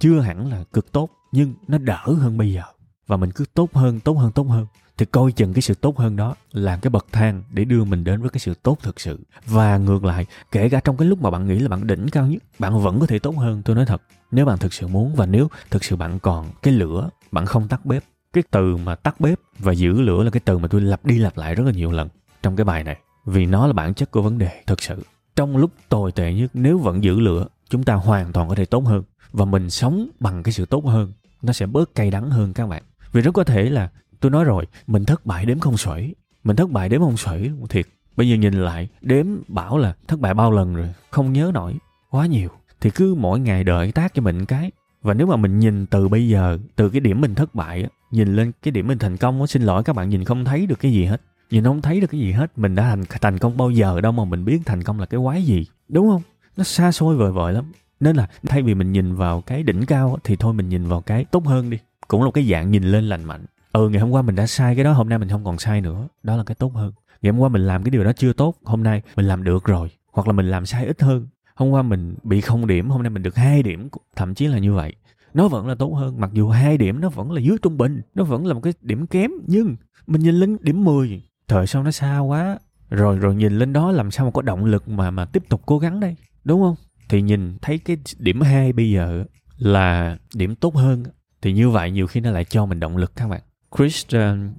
chưa 0.00 0.20
hẳn 0.20 0.50
là 0.50 0.64
cực 0.72 0.92
tốt, 0.92 1.10
nhưng 1.32 1.54
nó 1.68 1.78
đỡ 1.78 2.02
hơn 2.06 2.38
bây 2.38 2.52
giờ. 2.52 2.62
Và 3.06 3.16
mình 3.16 3.30
cứ 3.30 3.44
tốt 3.54 3.74
hơn 3.74 4.00
tốt 4.00 4.12
hơn 4.12 4.32
tốt 4.32 4.42
hơn. 4.42 4.66
Thì 4.98 5.06
coi 5.06 5.32
chừng 5.32 5.54
cái 5.54 5.62
sự 5.62 5.74
tốt 5.74 5.98
hơn 5.98 6.16
đó 6.16 6.34
làm 6.52 6.80
cái 6.80 6.90
bậc 6.90 7.06
thang 7.12 7.42
để 7.50 7.64
đưa 7.64 7.84
mình 7.84 8.04
đến 8.04 8.20
với 8.20 8.30
cái 8.30 8.38
sự 8.38 8.54
tốt 8.62 8.78
thực 8.82 9.00
sự. 9.00 9.20
Và 9.46 9.78
ngược 9.78 10.04
lại, 10.04 10.26
kể 10.52 10.68
cả 10.68 10.80
trong 10.80 10.96
cái 10.96 11.08
lúc 11.08 11.22
mà 11.22 11.30
bạn 11.30 11.46
nghĩ 11.46 11.58
là 11.58 11.68
bạn 11.68 11.86
đỉnh 11.86 12.08
cao 12.08 12.26
nhất, 12.26 12.42
bạn 12.58 12.82
vẫn 12.82 13.00
có 13.00 13.06
thể 13.06 13.18
tốt 13.18 13.36
hơn. 13.36 13.62
Tôi 13.64 13.76
nói 13.76 13.86
thật, 13.86 14.02
nếu 14.30 14.46
bạn 14.46 14.58
thực 14.58 14.72
sự 14.72 14.86
muốn 14.86 15.14
và 15.14 15.26
nếu 15.26 15.48
thực 15.70 15.84
sự 15.84 15.96
bạn 15.96 16.18
còn 16.18 16.46
cái 16.62 16.74
lửa, 16.74 17.08
bạn 17.32 17.46
không 17.46 17.68
tắt 17.68 17.86
bếp. 17.86 18.04
Cái 18.32 18.44
từ 18.50 18.76
mà 18.76 18.94
tắt 18.94 19.20
bếp 19.20 19.38
và 19.58 19.72
giữ 19.72 20.00
lửa 20.00 20.22
là 20.22 20.30
cái 20.30 20.40
từ 20.44 20.58
mà 20.58 20.68
tôi 20.68 20.80
lặp 20.80 21.04
đi 21.04 21.18
lặp 21.18 21.36
lại 21.36 21.54
rất 21.54 21.64
là 21.66 21.72
nhiều 21.72 21.92
lần 21.92 22.08
trong 22.42 22.56
cái 22.56 22.64
bài 22.64 22.84
này. 22.84 22.98
Vì 23.26 23.46
nó 23.46 23.66
là 23.66 23.72
bản 23.72 23.94
chất 23.94 24.10
của 24.10 24.22
vấn 24.22 24.38
đề 24.38 24.62
thực 24.66 24.82
sự. 24.82 25.02
Trong 25.36 25.56
lúc 25.56 25.70
tồi 25.88 26.12
tệ 26.12 26.34
nhất, 26.34 26.50
nếu 26.54 26.78
vẫn 26.78 27.04
giữ 27.04 27.20
lửa 27.20 27.46
chúng 27.68 27.82
ta 27.82 27.94
hoàn 27.94 28.32
toàn 28.32 28.48
có 28.48 28.54
thể 28.54 28.64
tốt 28.64 28.84
hơn 28.84 29.02
và 29.32 29.44
mình 29.44 29.70
sống 29.70 30.08
bằng 30.20 30.42
cái 30.42 30.52
sự 30.52 30.66
tốt 30.66 30.86
hơn, 30.86 31.12
nó 31.42 31.52
sẽ 31.52 31.66
bớt 31.66 31.94
cay 31.94 32.10
đắng 32.10 32.30
hơn 32.30 32.52
các 32.52 32.66
bạn. 32.66 32.82
Vì 33.12 33.20
rất 33.20 33.34
có 33.34 33.44
thể 33.44 33.70
là 33.70 33.90
tôi 34.20 34.30
nói 34.30 34.44
rồi, 34.44 34.66
mình 34.86 35.04
thất 35.04 35.26
bại 35.26 35.46
đếm 35.46 35.60
không 35.60 35.76
xuể, 35.76 36.12
mình 36.44 36.56
thất 36.56 36.70
bại 36.70 36.88
đếm 36.88 37.00
không 37.00 37.16
xuể, 37.16 37.50
thiệt. 37.68 37.86
Bây 38.16 38.28
giờ 38.28 38.36
nhìn 38.36 38.54
lại, 38.54 38.88
đếm 39.00 39.26
bảo 39.48 39.78
là 39.78 39.94
thất 40.08 40.20
bại 40.20 40.34
bao 40.34 40.52
lần 40.52 40.74
rồi, 40.74 40.94
không 41.10 41.32
nhớ 41.32 41.50
nổi, 41.54 41.74
quá 42.10 42.26
nhiều. 42.26 42.48
Thì 42.80 42.90
cứ 42.90 43.14
mỗi 43.14 43.40
ngày 43.40 43.64
đợi 43.64 43.92
tác 43.92 44.14
cho 44.14 44.22
mình 44.22 44.44
cái. 44.44 44.70
Và 45.02 45.14
nếu 45.14 45.26
mà 45.26 45.36
mình 45.36 45.58
nhìn 45.58 45.86
từ 45.86 46.08
bây 46.08 46.28
giờ, 46.28 46.58
từ 46.76 46.88
cái 46.88 47.00
điểm 47.00 47.20
mình 47.20 47.34
thất 47.34 47.54
bại 47.54 47.86
nhìn 48.10 48.36
lên 48.36 48.52
cái 48.62 48.72
điểm 48.72 48.86
mình 48.86 48.98
thành 48.98 49.16
công 49.16 49.46
xin 49.46 49.62
lỗi 49.62 49.82
các 49.84 49.96
bạn, 49.96 50.08
nhìn 50.08 50.24
không 50.24 50.44
thấy 50.44 50.66
được 50.66 50.78
cái 50.80 50.92
gì 50.92 51.04
hết. 51.04 51.22
Nhìn 51.50 51.64
không 51.64 51.82
thấy 51.82 52.00
được 52.00 52.06
cái 52.10 52.20
gì 52.20 52.32
hết, 52.32 52.58
mình 52.58 52.74
đã 52.74 52.82
thành 52.82 53.04
thành 53.20 53.38
công 53.38 53.56
bao 53.56 53.70
giờ 53.70 54.00
đâu 54.00 54.12
mà 54.12 54.24
mình 54.24 54.44
biết 54.44 54.60
thành 54.66 54.82
công 54.82 55.00
là 55.00 55.06
cái 55.06 55.20
quái 55.20 55.42
gì, 55.42 55.66
đúng 55.88 56.08
không? 56.08 56.22
Nó 56.56 56.64
xa 56.64 56.92
xôi 56.92 57.16
vời 57.16 57.32
vợi 57.32 57.52
lắm. 57.52 57.72
Nên 58.00 58.16
là 58.16 58.28
thay 58.46 58.62
vì 58.62 58.74
mình 58.74 58.92
nhìn 58.92 59.14
vào 59.14 59.40
cái 59.40 59.62
đỉnh 59.62 59.86
cao 59.86 60.18
thì 60.24 60.36
thôi 60.36 60.54
mình 60.54 60.68
nhìn 60.68 60.88
vào 60.88 61.00
cái 61.00 61.24
tốt 61.24 61.46
hơn 61.46 61.70
đi. 61.70 61.78
Cũng 62.08 62.20
là 62.20 62.24
một 62.24 62.30
cái 62.30 62.44
dạng 62.50 62.70
nhìn 62.70 62.82
lên 62.84 63.04
lành 63.04 63.24
mạnh. 63.24 63.44
Ừ 63.72 63.88
ngày 63.88 64.00
hôm 64.00 64.10
qua 64.10 64.22
mình 64.22 64.34
đã 64.34 64.46
sai 64.46 64.74
cái 64.74 64.84
đó, 64.84 64.92
hôm 64.92 65.08
nay 65.08 65.18
mình 65.18 65.28
không 65.28 65.44
còn 65.44 65.58
sai 65.58 65.80
nữa. 65.80 66.08
Đó 66.22 66.36
là 66.36 66.44
cái 66.44 66.54
tốt 66.54 66.74
hơn. 66.74 66.92
Ngày 67.22 67.32
hôm 67.32 67.40
qua 67.40 67.48
mình 67.48 67.66
làm 67.66 67.82
cái 67.82 67.90
điều 67.90 68.04
đó 68.04 68.12
chưa 68.16 68.32
tốt, 68.32 68.54
hôm 68.64 68.82
nay 68.82 69.02
mình 69.16 69.26
làm 69.26 69.44
được 69.44 69.64
rồi. 69.64 69.90
Hoặc 70.12 70.26
là 70.26 70.32
mình 70.32 70.50
làm 70.50 70.66
sai 70.66 70.86
ít 70.86 71.02
hơn. 71.02 71.26
Hôm 71.54 71.70
qua 71.70 71.82
mình 71.82 72.14
bị 72.22 72.40
không 72.40 72.66
điểm, 72.66 72.90
hôm 72.90 73.02
nay 73.02 73.10
mình 73.10 73.22
được 73.22 73.36
hai 73.36 73.62
điểm 73.62 73.88
thậm 74.16 74.34
chí 74.34 74.46
là 74.46 74.58
như 74.58 74.74
vậy. 74.74 74.94
Nó 75.34 75.48
vẫn 75.48 75.68
là 75.68 75.74
tốt 75.74 75.94
hơn, 75.94 76.20
mặc 76.20 76.30
dù 76.32 76.48
hai 76.48 76.78
điểm 76.78 77.00
nó 77.00 77.08
vẫn 77.08 77.32
là 77.32 77.40
dưới 77.40 77.56
trung 77.62 77.78
bình. 77.78 78.02
Nó 78.14 78.24
vẫn 78.24 78.46
là 78.46 78.54
một 78.54 78.60
cái 78.60 78.72
điểm 78.80 79.06
kém, 79.06 79.30
nhưng 79.46 79.76
mình 80.06 80.20
nhìn 80.20 80.34
lên 80.34 80.56
điểm 80.60 80.84
10 80.84 81.22
thời 81.48 81.66
sao 81.66 81.82
nó 81.82 81.90
xa 81.90 82.18
quá. 82.18 82.58
Rồi 82.90 83.18
rồi 83.18 83.34
nhìn 83.34 83.58
lên 83.58 83.72
đó, 83.72 83.92
làm 83.92 84.10
sao 84.10 84.26
mà 84.26 84.32
có 84.32 84.42
động 84.42 84.64
lực 84.64 84.88
mà 84.88 85.10
mà 85.10 85.24
tiếp 85.24 85.42
tục 85.48 85.62
cố 85.66 85.78
gắng 85.78 86.00
đây? 86.00 86.16
Đúng 86.44 86.62
không? 86.62 86.76
Thì 87.08 87.22
nhìn 87.22 87.58
thấy 87.62 87.78
cái 87.78 87.96
điểm 88.18 88.40
2 88.40 88.72
bây 88.72 88.90
giờ 88.90 89.24
là 89.58 90.18
điểm 90.34 90.54
tốt 90.54 90.74
hơn 90.74 91.04
thì 91.42 91.52
như 91.52 91.70
vậy 91.70 91.90
nhiều 91.90 92.06
khi 92.06 92.20
nó 92.20 92.30
lại 92.30 92.44
cho 92.44 92.66
mình 92.66 92.80
động 92.80 92.96
lực 92.96 93.12
các 93.16 93.28
bạn. 93.28 93.40
Chris 93.76 94.06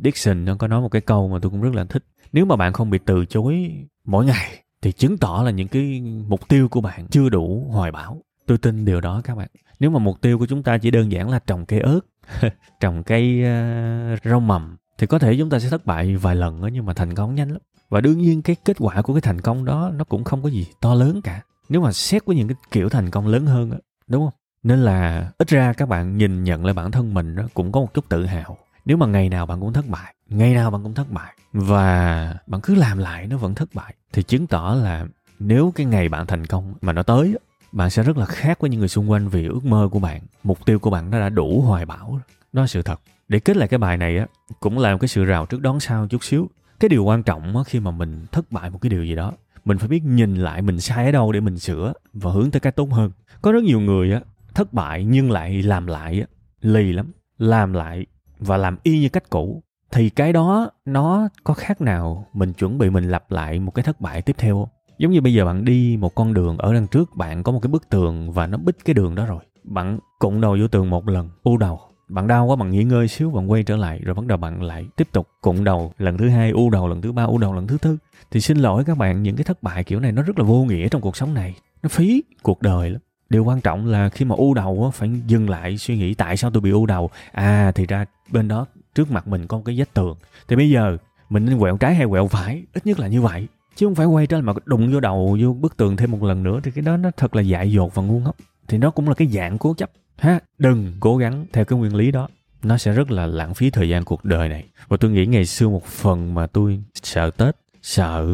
Dixon 0.03 0.45
nó 0.45 0.55
có 0.55 0.67
nói 0.67 0.81
một 0.81 0.89
cái 0.89 1.01
câu 1.01 1.27
mà 1.27 1.39
tôi 1.41 1.51
cũng 1.51 1.61
rất 1.61 1.75
là 1.75 1.85
thích. 1.85 2.03
Nếu 2.33 2.45
mà 2.45 2.55
bạn 2.55 2.73
không 2.73 2.89
bị 2.89 2.99
từ 3.05 3.25
chối 3.25 3.71
mỗi 4.05 4.25
ngày 4.25 4.63
thì 4.81 4.91
chứng 4.91 5.17
tỏ 5.17 5.41
là 5.45 5.51
những 5.51 5.67
cái 5.67 6.01
mục 6.27 6.47
tiêu 6.47 6.67
của 6.69 6.81
bạn 6.81 7.07
chưa 7.07 7.29
đủ 7.29 7.67
hoài 7.71 7.91
bão. 7.91 8.21
Tôi 8.47 8.57
tin 8.57 8.85
điều 8.85 9.01
đó 9.01 9.21
các 9.23 9.35
bạn. 9.35 9.47
Nếu 9.79 9.89
mà 9.89 9.99
mục 9.99 10.21
tiêu 10.21 10.39
của 10.39 10.45
chúng 10.45 10.63
ta 10.63 10.77
chỉ 10.77 10.91
đơn 10.91 11.11
giản 11.11 11.29
là 11.29 11.39
trồng 11.39 11.65
cây 11.65 11.79
ớt 11.79 11.99
trồng 12.79 13.03
cây 13.03 13.41
uh, 13.41 14.19
rau 14.23 14.39
mầm 14.39 14.77
thì 14.97 15.07
có 15.07 15.19
thể 15.19 15.35
chúng 15.39 15.49
ta 15.49 15.59
sẽ 15.59 15.69
thất 15.69 15.85
bại 15.85 16.15
vài 16.15 16.35
lần 16.35 16.61
đó, 16.61 16.69
nhưng 16.73 16.85
mà 16.85 16.93
thành 16.93 17.15
công 17.15 17.35
nhanh 17.35 17.49
lắm. 17.49 17.61
Và 17.89 18.01
đương 18.01 18.17
nhiên 18.17 18.41
cái 18.41 18.55
kết 18.65 18.77
quả 18.79 19.01
của 19.01 19.13
cái 19.13 19.21
thành 19.21 19.41
công 19.41 19.65
đó 19.65 19.91
nó 19.95 20.03
cũng 20.03 20.23
không 20.23 20.43
có 20.43 20.49
gì 20.49 20.67
to 20.81 20.95
lớn 20.95 21.21
cả 21.21 21.41
nếu 21.69 21.81
mà 21.81 21.91
xét 21.91 22.25
với 22.25 22.35
những 22.35 22.47
cái 22.47 22.55
kiểu 22.71 22.89
thành 22.89 23.09
công 23.09 23.27
lớn 23.27 23.45
hơn 23.45 23.71
á, 23.71 23.77
đúng 24.07 24.25
không? 24.25 24.39
Nên 24.63 24.79
là 24.79 25.31
ít 25.37 25.47
ra 25.47 25.73
các 25.73 25.89
bạn 25.89 26.17
nhìn 26.17 26.43
nhận 26.43 26.65
lại 26.65 26.73
bản 26.73 26.91
thân 26.91 27.13
mình 27.13 27.35
đó, 27.35 27.43
cũng 27.53 27.71
có 27.71 27.79
một 27.79 27.93
chút 27.93 28.09
tự 28.09 28.25
hào. 28.25 28.57
Nếu 28.85 28.97
mà 28.97 29.05
ngày 29.05 29.29
nào 29.29 29.45
bạn 29.45 29.61
cũng 29.61 29.73
thất 29.73 29.87
bại 29.87 30.15
ngày 30.29 30.53
nào 30.53 30.71
bạn 30.71 30.83
cũng 30.83 30.93
thất 30.93 31.11
bại 31.11 31.33
và 31.53 32.37
bạn 32.47 32.61
cứ 32.61 32.75
làm 32.75 32.97
lại 32.97 33.27
nó 33.27 33.37
vẫn 33.37 33.55
thất 33.55 33.69
bại 33.73 33.93
thì 34.13 34.23
chứng 34.23 34.47
tỏ 34.47 34.75
là 34.83 35.05
nếu 35.39 35.71
cái 35.75 35.85
ngày 35.85 36.09
bạn 36.09 36.25
thành 36.25 36.45
công 36.45 36.73
mà 36.81 36.93
nó 36.93 37.03
tới 37.03 37.37
bạn 37.71 37.89
sẽ 37.89 38.03
rất 38.03 38.17
là 38.17 38.25
khác 38.25 38.59
với 38.59 38.69
những 38.69 38.79
người 38.79 38.89
xung 38.89 39.11
quanh 39.11 39.29
vì 39.29 39.47
ước 39.47 39.65
mơ 39.65 39.89
của 39.91 39.99
bạn 39.99 40.21
mục 40.43 40.65
tiêu 40.65 40.79
của 40.79 40.89
bạn 40.89 41.09
nó 41.09 41.19
đã 41.19 41.29
đủ 41.29 41.61
hoài 41.61 41.85
bão 41.85 42.19
đó 42.53 42.61
là 42.61 42.67
sự 42.67 42.81
thật. 42.81 43.01
Để 43.27 43.39
kết 43.39 43.57
lại 43.57 43.67
cái 43.67 43.77
bài 43.77 43.97
này 43.97 44.17
á 44.17 44.25
cũng 44.59 44.79
là 44.79 44.91
một 44.91 44.97
cái 45.01 45.07
sự 45.07 45.25
rào 45.25 45.45
trước 45.45 45.61
đón 45.61 45.79
sau 45.79 46.07
chút 46.07 46.23
xíu. 46.23 46.49
Cái 46.79 46.89
điều 46.89 47.03
quan 47.03 47.23
trọng 47.23 47.57
á, 47.57 47.63
khi 47.65 47.79
mà 47.79 47.91
mình 47.91 48.25
thất 48.31 48.51
bại 48.51 48.69
một 48.69 48.79
cái 48.81 48.89
điều 48.89 49.05
gì 49.05 49.15
đó 49.15 49.31
mình 49.65 49.77
phải 49.77 49.87
biết 49.87 50.03
nhìn 50.03 50.35
lại 50.35 50.61
mình 50.61 50.79
sai 50.79 51.05
ở 51.05 51.11
đâu 51.11 51.31
để 51.31 51.39
mình 51.39 51.59
sửa 51.59 51.93
và 52.13 52.31
hướng 52.31 52.51
tới 52.51 52.59
cái 52.59 52.71
tốt 52.71 52.89
hơn. 52.91 53.11
Có 53.41 53.51
rất 53.51 53.63
nhiều 53.63 53.79
người 53.79 54.11
á, 54.11 54.21
thất 54.53 54.73
bại 54.73 55.05
nhưng 55.05 55.31
lại 55.31 55.63
làm 55.63 55.87
lại 55.87 56.19
á, 56.19 56.27
lì 56.61 56.93
lắm, 56.93 57.11
làm 57.37 57.73
lại 57.73 58.05
và 58.39 58.57
làm 58.57 58.77
y 58.83 58.99
như 58.99 59.09
cách 59.09 59.29
cũ. 59.29 59.63
Thì 59.91 60.09
cái 60.09 60.33
đó, 60.33 60.69
nó 60.85 61.29
có 61.43 61.53
khác 61.53 61.81
nào 61.81 62.25
mình 62.33 62.53
chuẩn 62.53 62.77
bị 62.77 62.89
mình 62.89 63.09
lặp 63.09 63.31
lại 63.31 63.59
một 63.59 63.71
cái 63.71 63.83
thất 63.83 64.01
bại 64.01 64.21
tiếp 64.21 64.35
theo 64.37 64.55
không? 64.55 64.69
Giống 64.97 65.11
như 65.11 65.21
bây 65.21 65.33
giờ 65.33 65.45
bạn 65.45 65.65
đi 65.65 65.97
một 65.97 66.15
con 66.15 66.33
đường 66.33 66.57
ở 66.57 66.73
đằng 66.73 66.87
trước, 66.87 67.15
bạn 67.15 67.43
có 67.43 67.51
một 67.51 67.59
cái 67.61 67.71
bức 67.71 67.89
tường 67.89 68.31
và 68.31 68.47
nó 68.47 68.57
bích 68.57 68.85
cái 68.85 68.93
đường 68.93 69.15
đó 69.15 69.25
rồi. 69.25 69.43
Bạn 69.63 69.99
cụng 70.19 70.41
đầu 70.41 70.57
vô 70.59 70.67
tường 70.67 70.89
một 70.89 71.07
lần, 71.07 71.29
u 71.43 71.57
đầu 71.57 71.79
bạn 72.07 72.27
đau 72.27 72.45
quá, 72.45 72.55
bạn 72.55 72.71
nghỉ 72.71 72.83
ngơi 72.83 73.07
xíu, 73.07 73.31
bạn 73.31 73.51
quay 73.51 73.63
trở 73.63 73.75
lại, 73.75 73.99
rồi 74.03 74.15
bắt 74.15 74.25
đầu 74.25 74.37
bạn 74.37 74.61
lại 74.61 74.85
tiếp 74.95 75.07
tục 75.11 75.27
cụng 75.41 75.63
đầu 75.63 75.93
lần 75.97 76.17
thứ 76.17 76.29
hai, 76.29 76.51
u 76.51 76.69
đầu 76.69 76.87
lần 76.87 77.01
thứ 77.01 77.11
ba, 77.11 77.23
u 77.23 77.37
đầu 77.37 77.53
lần 77.53 77.67
thứ 77.67 77.77
tư. 77.77 77.97
Thì 78.31 78.41
xin 78.41 78.57
lỗi 78.57 78.83
các 78.85 78.97
bạn, 78.97 79.23
những 79.23 79.35
cái 79.35 79.43
thất 79.43 79.63
bại 79.63 79.83
kiểu 79.83 79.99
này 79.99 80.11
nó 80.11 80.21
rất 80.21 80.39
là 80.39 80.45
vô 80.45 80.63
nghĩa 80.63 80.89
trong 80.89 81.01
cuộc 81.01 81.17
sống 81.17 81.33
này. 81.33 81.55
Nó 81.83 81.89
phí 81.89 82.23
cuộc 82.43 82.61
đời 82.61 82.89
lắm. 82.89 83.01
Điều 83.29 83.43
quan 83.43 83.61
trọng 83.61 83.85
là 83.85 84.09
khi 84.09 84.25
mà 84.25 84.35
u 84.35 84.53
đầu 84.53 84.91
phải 84.93 85.09
dừng 85.27 85.49
lại 85.49 85.77
suy 85.77 85.97
nghĩ 85.97 86.13
tại 86.13 86.37
sao 86.37 86.51
tôi 86.51 86.61
bị 86.61 86.71
u 86.71 86.85
đầu. 86.85 87.09
À 87.31 87.71
thì 87.75 87.85
ra 87.85 88.05
bên 88.31 88.47
đó, 88.47 88.65
trước 88.95 89.11
mặt 89.11 89.27
mình 89.27 89.47
có 89.47 89.57
một 89.57 89.63
cái 89.65 89.75
vách 89.77 89.93
tường. 89.93 90.17
Thì 90.47 90.55
bây 90.55 90.69
giờ, 90.69 90.97
mình 91.29 91.45
nên 91.45 91.59
quẹo 91.59 91.77
trái 91.77 91.95
hay 91.95 92.07
quẹo 92.07 92.27
phải? 92.27 92.63
Ít 92.73 92.85
nhất 92.85 92.99
là 92.99 93.07
như 93.07 93.21
vậy. 93.21 93.47
Chứ 93.75 93.85
không 93.85 93.95
phải 93.95 94.05
quay 94.05 94.27
trở 94.27 94.37
lại 94.37 94.43
mà 94.43 94.53
đụng 94.65 94.93
vô 94.93 94.99
đầu, 94.99 95.37
vô 95.41 95.53
bức 95.53 95.77
tường 95.77 95.97
thêm 95.97 96.11
một 96.11 96.23
lần 96.23 96.43
nữa, 96.43 96.59
thì 96.63 96.71
cái 96.71 96.81
đó 96.81 96.97
nó 96.97 97.11
thật 97.17 97.35
là 97.35 97.41
dại 97.41 97.71
dột 97.71 97.95
và 97.95 98.03
ngu 98.03 98.19
ngốc. 98.19 98.35
Thì 98.67 98.77
nó 98.77 98.91
cũng 98.91 99.07
là 99.07 99.13
cái 99.13 99.27
dạng 99.27 99.57
cố 99.57 99.73
chấp 99.73 99.91
ha? 100.17 100.39
Đừng 100.57 100.91
cố 100.99 101.17
gắng 101.17 101.45
theo 101.53 101.65
cái 101.65 101.79
nguyên 101.79 101.95
lý 101.95 102.11
đó. 102.11 102.27
Nó 102.63 102.77
sẽ 102.77 102.93
rất 102.93 103.11
là 103.11 103.25
lãng 103.25 103.53
phí 103.53 103.69
thời 103.69 103.89
gian 103.89 104.05
cuộc 104.05 104.25
đời 104.25 104.49
này. 104.49 104.63
Và 104.87 104.97
tôi 104.97 105.11
nghĩ 105.11 105.25
ngày 105.25 105.45
xưa 105.45 105.69
một 105.69 105.85
phần 105.85 106.33
mà 106.33 106.47
tôi 106.47 106.81
sợ 107.03 107.31
tết, 107.31 107.55
sợ 107.81 108.27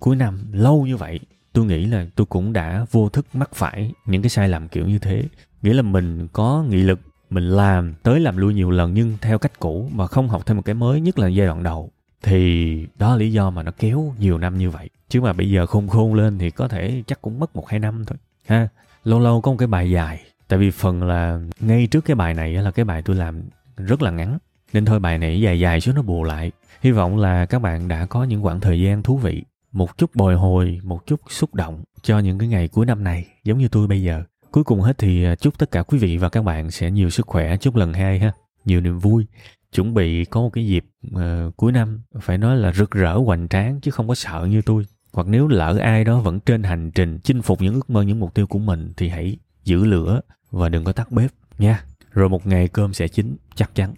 cuối 0.00 0.16
năm, 0.16 0.38
lâu 0.52 0.86
như 0.86 0.96
vậy, 0.96 1.20
tôi 1.52 1.64
nghĩ 1.64 1.86
là 1.86 2.06
tôi 2.14 2.26
cũng 2.26 2.52
đã 2.52 2.86
vô 2.90 3.08
thức 3.08 3.26
mắc 3.32 3.54
phải 3.54 3.92
những 4.06 4.22
cái 4.22 4.30
sai 4.30 4.48
lầm 4.48 4.68
kiểu 4.68 4.86
như 4.86 4.98
thế. 4.98 5.24
Nghĩa 5.62 5.74
là 5.74 5.82
mình 5.82 6.28
có 6.32 6.64
nghị 6.68 6.82
lực, 6.82 7.00
mình 7.30 7.48
làm 7.48 7.94
tới 8.02 8.20
làm 8.20 8.36
lui 8.36 8.54
nhiều 8.54 8.70
lần 8.70 8.94
nhưng 8.94 9.16
theo 9.20 9.38
cách 9.38 9.58
cũ 9.58 9.90
mà 9.94 10.06
không 10.06 10.28
học 10.28 10.46
thêm 10.46 10.56
một 10.56 10.62
cái 10.64 10.74
mới, 10.74 11.00
nhất 11.00 11.18
là 11.18 11.28
giai 11.28 11.46
đoạn 11.46 11.62
đầu. 11.62 11.90
Thì 12.22 12.86
đó 12.98 13.10
là 13.10 13.16
lý 13.16 13.32
do 13.32 13.50
mà 13.50 13.62
nó 13.62 13.72
kéo 13.78 14.14
nhiều 14.18 14.38
năm 14.38 14.58
như 14.58 14.70
vậy. 14.70 14.88
Chứ 15.08 15.20
mà 15.20 15.32
bây 15.32 15.50
giờ 15.50 15.66
khôn 15.66 15.88
khôn 15.88 16.14
lên 16.14 16.38
thì 16.38 16.50
có 16.50 16.68
thể 16.68 17.02
chắc 17.06 17.22
cũng 17.22 17.38
mất 17.38 17.56
một 17.56 17.68
hai 17.68 17.80
năm 17.80 18.04
thôi. 18.04 18.18
Ha? 18.46 18.68
Lâu 19.04 19.20
lâu 19.20 19.40
có 19.40 19.50
một 19.50 19.56
cái 19.56 19.68
bài 19.68 19.90
dài 19.90 20.20
tại 20.48 20.58
vì 20.58 20.70
phần 20.70 21.02
là 21.02 21.40
ngay 21.60 21.86
trước 21.86 22.04
cái 22.04 22.14
bài 22.14 22.34
này 22.34 22.52
là 22.52 22.70
cái 22.70 22.84
bài 22.84 23.02
tôi 23.02 23.16
làm 23.16 23.42
rất 23.76 24.02
là 24.02 24.10
ngắn. 24.10 24.38
Nên 24.72 24.84
thôi 24.84 24.98
bài 24.98 25.18
này 25.18 25.40
dài 25.40 25.60
dài 25.60 25.80
chứ 25.80 25.92
nó 25.92 26.02
bù 26.02 26.24
lại. 26.24 26.52
Hy 26.80 26.90
vọng 26.90 27.16
là 27.16 27.46
các 27.46 27.58
bạn 27.58 27.88
đã 27.88 28.06
có 28.06 28.24
những 28.24 28.42
khoảng 28.42 28.60
thời 28.60 28.80
gian 28.80 29.02
thú 29.02 29.16
vị 29.16 29.44
một 29.72 29.98
chút 29.98 30.10
bồi 30.14 30.34
hồi 30.34 30.80
một 30.82 31.06
chút 31.06 31.20
xúc 31.28 31.54
động 31.54 31.82
cho 32.02 32.18
những 32.18 32.38
cái 32.38 32.48
ngày 32.48 32.68
cuối 32.68 32.86
năm 32.86 33.04
này 33.04 33.26
giống 33.44 33.58
như 33.58 33.68
tôi 33.68 33.86
bây 33.86 34.02
giờ. 34.02 34.22
Cuối 34.50 34.64
cùng 34.64 34.80
hết 34.80 34.98
thì 34.98 35.24
à, 35.24 35.34
chúc 35.34 35.58
tất 35.58 35.70
cả 35.70 35.82
quý 35.82 35.98
vị 35.98 36.16
và 36.16 36.28
các 36.28 36.42
bạn 36.42 36.70
sẽ 36.70 36.90
nhiều 36.90 37.10
sức 37.10 37.26
khỏe 37.26 37.56
chúc 37.56 37.76
lần 37.76 37.92
hai 37.92 38.18
ha. 38.18 38.32
Nhiều 38.64 38.80
niềm 38.80 38.98
vui. 38.98 39.26
Chuẩn 39.72 39.94
bị 39.94 40.24
có 40.24 40.40
một 40.40 40.50
cái 40.52 40.66
dịp 40.66 40.84
uh, 41.14 41.56
cuối 41.56 41.72
năm 41.72 42.02
phải 42.20 42.38
nói 42.38 42.56
là 42.56 42.72
rực 42.72 42.90
rỡ 42.90 43.14
hoành 43.14 43.48
tráng 43.48 43.80
chứ 43.80 43.90
không 43.90 44.08
có 44.08 44.14
sợ 44.14 44.46
như 44.50 44.62
tôi. 44.62 44.86
Hoặc 45.12 45.26
nếu 45.26 45.48
lỡ 45.48 45.78
ai 45.80 46.04
đó 46.04 46.20
vẫn 46.20 46.40
trên 46.40 46.62
hành 46.62 46.90
trình 46.90 47.18
chinh 47.24 47.42
phục 47.42 47.60
những 47.60 47.74
ước 47.74 47.90
mơ 47.90 48.02
những 48.02 48.20
mục 48.20 48.34
tiêu 48.34 48.46
của 48.46 48.58
mình 48.58 48.92
thì 48.96 49.08
hãy 49.08 49.36
giữ 49.64 49.84
lửa 49.84 50.20
và 50.50 50.68
đừng 50.68 50.84
có 50.84 50.92
tắt 50.92 51.12
bếp 51.12 51.30
nha. 51.58 51.84
Rồi 52.10 52.28
một 52.28 52.46
ngày 52.46 52.68
cơm 52.68 52.94
sẽ 52.94 53.08
chín 53.08 53.36
chắc 53.54 53.74
chắn. 53.74 53.94